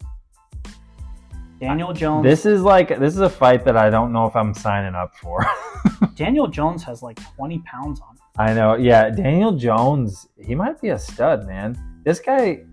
[1.59, 2.23] Daniel Jones.
[2.23, 5.15] This is like this is a fight that I don't know if I'm signing up
[5.15, 5.45] for.
[6.15, 8.15] Daniel Jones has like 20 pounds on.
[8.15, 8.21] him.
[8.37, 9.09] I know, yeah.
[9.09, 11.77] Daniel Jones, he might be a stud, man.
[12.03, 12.63] This guy,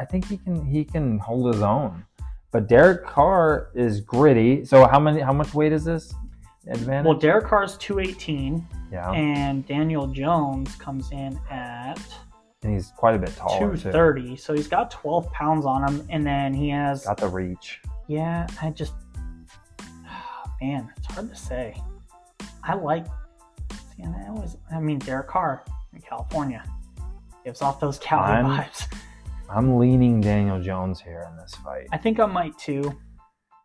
[0.00, 2.04] I think he can he can hold his own.
[2.52, 4.64] But Derek Carr is gritty.
[4.64, 5.20] So how many?
[5.20, 6.14] How much weight is this?
[6.68, 7.06] Advantage?
[7.06, 8.66] Well, Derek Carr is 218.
[8.90, 12.00] yeah, and Daniel Jones comes in at
[12.62, 13.82] and he's quite a bit taller too.
[13.82, 14.36] 230.
[14.36, 17.80] So he's got 12 pounds on him, and then he has Got the reach.
[18.06, 18.46] yeah.
[18.62, 18.94] I just
[20.60, 21.80] man, it's hard to say.
[22.62, 23.06] I like.
[23.96, 26.62] See, and I always, I mean, Derek Carr in California
[27.44, 28.86] gives off those Cali I'm- vibes.
[29.48, 31.86] I'm leaning Daniel Jones here in this fight.
[31.92, 32.82] I think I might too.
[32.82, 32.92] So-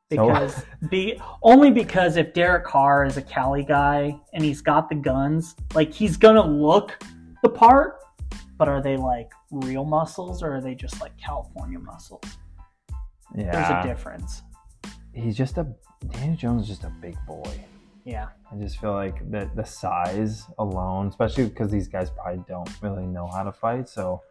[0.09, 4.95] Because be only because if Derek Carr is a Cali guy and he's got the
[4.95, 7.01] guns, like he's gonna look
[7.41, 7.97] the part,
[8.61, 12.21] but are they like real muscles or are they just like California muscles?
[13.35, 13.49] Yeah.
[13.51, 14.43] There's a difference.
[15.15, 15.65] he's just a
[16.11, 17.51] Daniel Jones is just a big boy.
[18.05, 18.27] Yeah.
[18.51, 23.07] I just feel like that the size alone, especially because these guys probably don't really
[23.07, 24.21] know how to fight, so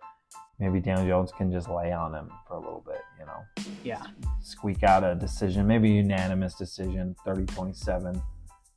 [0.60, 3.40] maybe Daniel Jones can just lay on him for a little bit, you know,
[3.82, 4.02] Yeah.
[4.40, 8.22] squeak out a decision, maybe a unanimous decision, 30-27,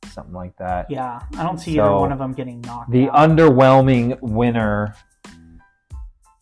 [0.06, 0.90] something like that.
[0.90, 1.20] Yeah.
[1.38, 3.28] I don't see So, either one of them getting knocked The out.
[3.30, 4.94] underwhelming winner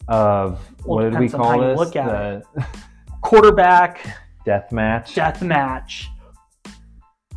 [0.09, 1.79] of Well, what did we call this?
[1.79, 2.67] look at the
[3.23, 4.05] Quarterback
[4.45, 5.15] death match.
[5.15, 6.09] death match.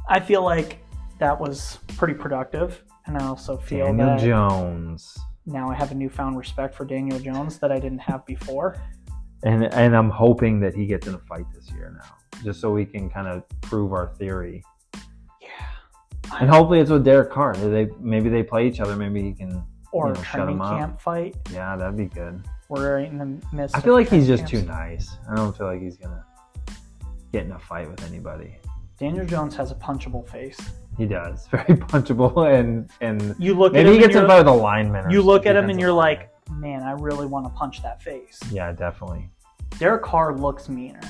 [0.09, 0.79] I feel like
[1.19, 2.83] that was pretty productive.
[3.07, 5.15] And I also feel Daniel that Jones.
[5.45, 8.77] now I have a newfound respect for Daniel Jones that I didn't have before.
[9.43, 12.71] And and I'm hoping that he gets in a fight this year now, just so
[12.71, 14.63] we can kind of prove our theory.
[15.39, 15.49] Yeah.
[16.39, 17.55] And hopefully it's with Derek Carr.
[17.55, 18.95] They maybe they play each other.
[18.95, 19.63] Maybe he can.
[19.91, 20.79] Or You know, training up.
[20.79, 21.35] camp fight.
[21.53, 22.43] Yeah, that'd be good.
[22.69, 23.75] We're in the midst.
[23.75, 25.17] I feel like he's just too nice.
[25.29, 26.25] I don't feel like he's gonna
[27.31, 28.57] get in a fight with anybody.
[28.97, 30.59] Daniel Jones has a punchable face.
[30.97, 34.01] He does very punchable and and You look maybe at he him.
[34.03, 35.09] gets in and a you're, fight with a lineman.
[35.11, 38.39] you look at him and you're like, man, I really want to punch that face.
[38.51, 39.29] yeah, definitely.
[39.77, 41.01] Derek Carr looks meaner.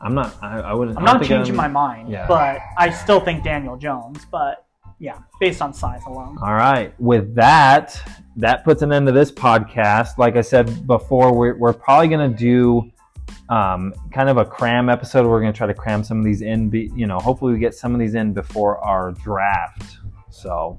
[0.00, 0.34] I'm not.
[0.42, 0.98] I, I wouldn't.
[0.98, 2.26] I'm don't changing my I'm- mind, Yeah.
[2.28, 4.24] but I still think Daniel Jones.
[4.30, 4.65] But
[4.98, 6.38] Yeah, based on size alone.
[6.42, 6.94] All right.
[6.98, 8.00] With that,
[8.36, 10.16] that puts an end to this podcast.
[10.16, 12.90] Like I said before, we're, we're probably going to do
[13.48, 15.26] um, kind of a cram episode.
[15.26, 16.70] We're going to try to cram some of these in.
[16.70, 19.98] Be, you know, hopefully we get some of these in before our draft.
[20.30, 20.78] So,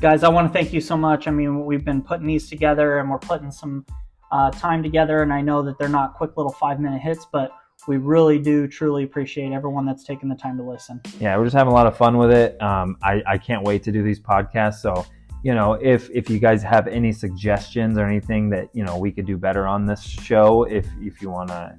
[0.00, 1.26] guys, I want to thank you so much.
[1.26, 3.86] I mean, we've been putting these together and we're putting some
[4.30, 7.50] uh, time together, and I know that they're not quick little five minute hits, but
[7.86, 11.00] we really do truly appreciate everyone that's taken the time to listen.
[11.20, 12.60] Yeah, we're just having a lot of fun with it.
[12.60, 14.80] Um, I, I can't wait to do these podcasts.
[14.80, 15.06] So,
[15.42, 19.12] you know, if if you guys have any suggestions or anything that you know we
[19.12, 21.76] could do better on this show, if if you want to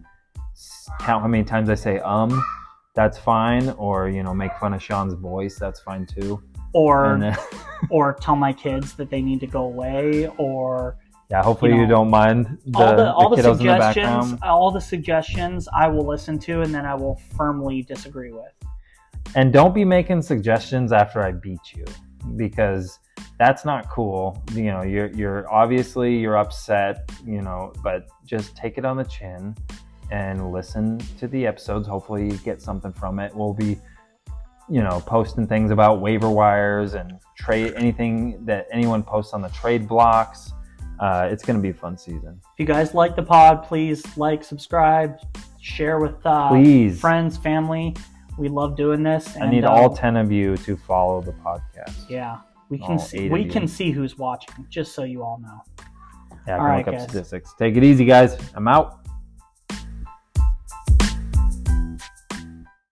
[1.00, 2.44] count how many times I say um,
[2.96, 3.70] that's fine.
[3.72, 6.42] Or you know, make fun of Sean's voice, that's fine too.
[6.74, 7.36] Or then,
[7.90, 10.28] or tell my kids that they need to go away.
[10.38, 10.98] Or
[11.30, 14.40] yeah, hopefully you, know, you don't mind the, all the, all the, the suggestions.
[14.40, 18.54] The all the suggestions I will listen to, and then I will firmly disagree with.
[19.36, 21.84] And don't be making suggestions after I beat you,
[22.38, 23.00] because
[23.38, 24.42] that's not cool.
[24.54, 27.12] You know, you're you're obviously you're upset.
[27.26, 29.54] You know, but just take it on the chin
[30.12, 31.90] and listen to the episodes.
[31.90, 33.36] Hopefully, you get something from it.
[33.36, 33.78] We'll be
[34.70, 39.48] you know, posting things about waiver wires and trade anything that anyone posts on the
[39.50, 40.52] trade blocks
[41.00, 42.40] uh, it's going to be a fun season.
[42.54, 45.20] If you guys like the pod, please like, subscribe,
[45.62, 47.00] share with uh, please.
[47.00, 47.96] friends, family.
[48.38, 49.36] We love doing this.
[49.36, 52.10] And, I need uh, all ten of you to follow the podcast.
[52.10, 52.38] Yeah,
[52.70, 55.62] we can all see we can see who's watching, just so you all know.
[56.48, 57.04] Yeah, I can all look right, up guys.
[57.04, 57.54] statistics.
[57.58, 58.38] Take it easy, guys.
[58.54, 59.07] I'm out.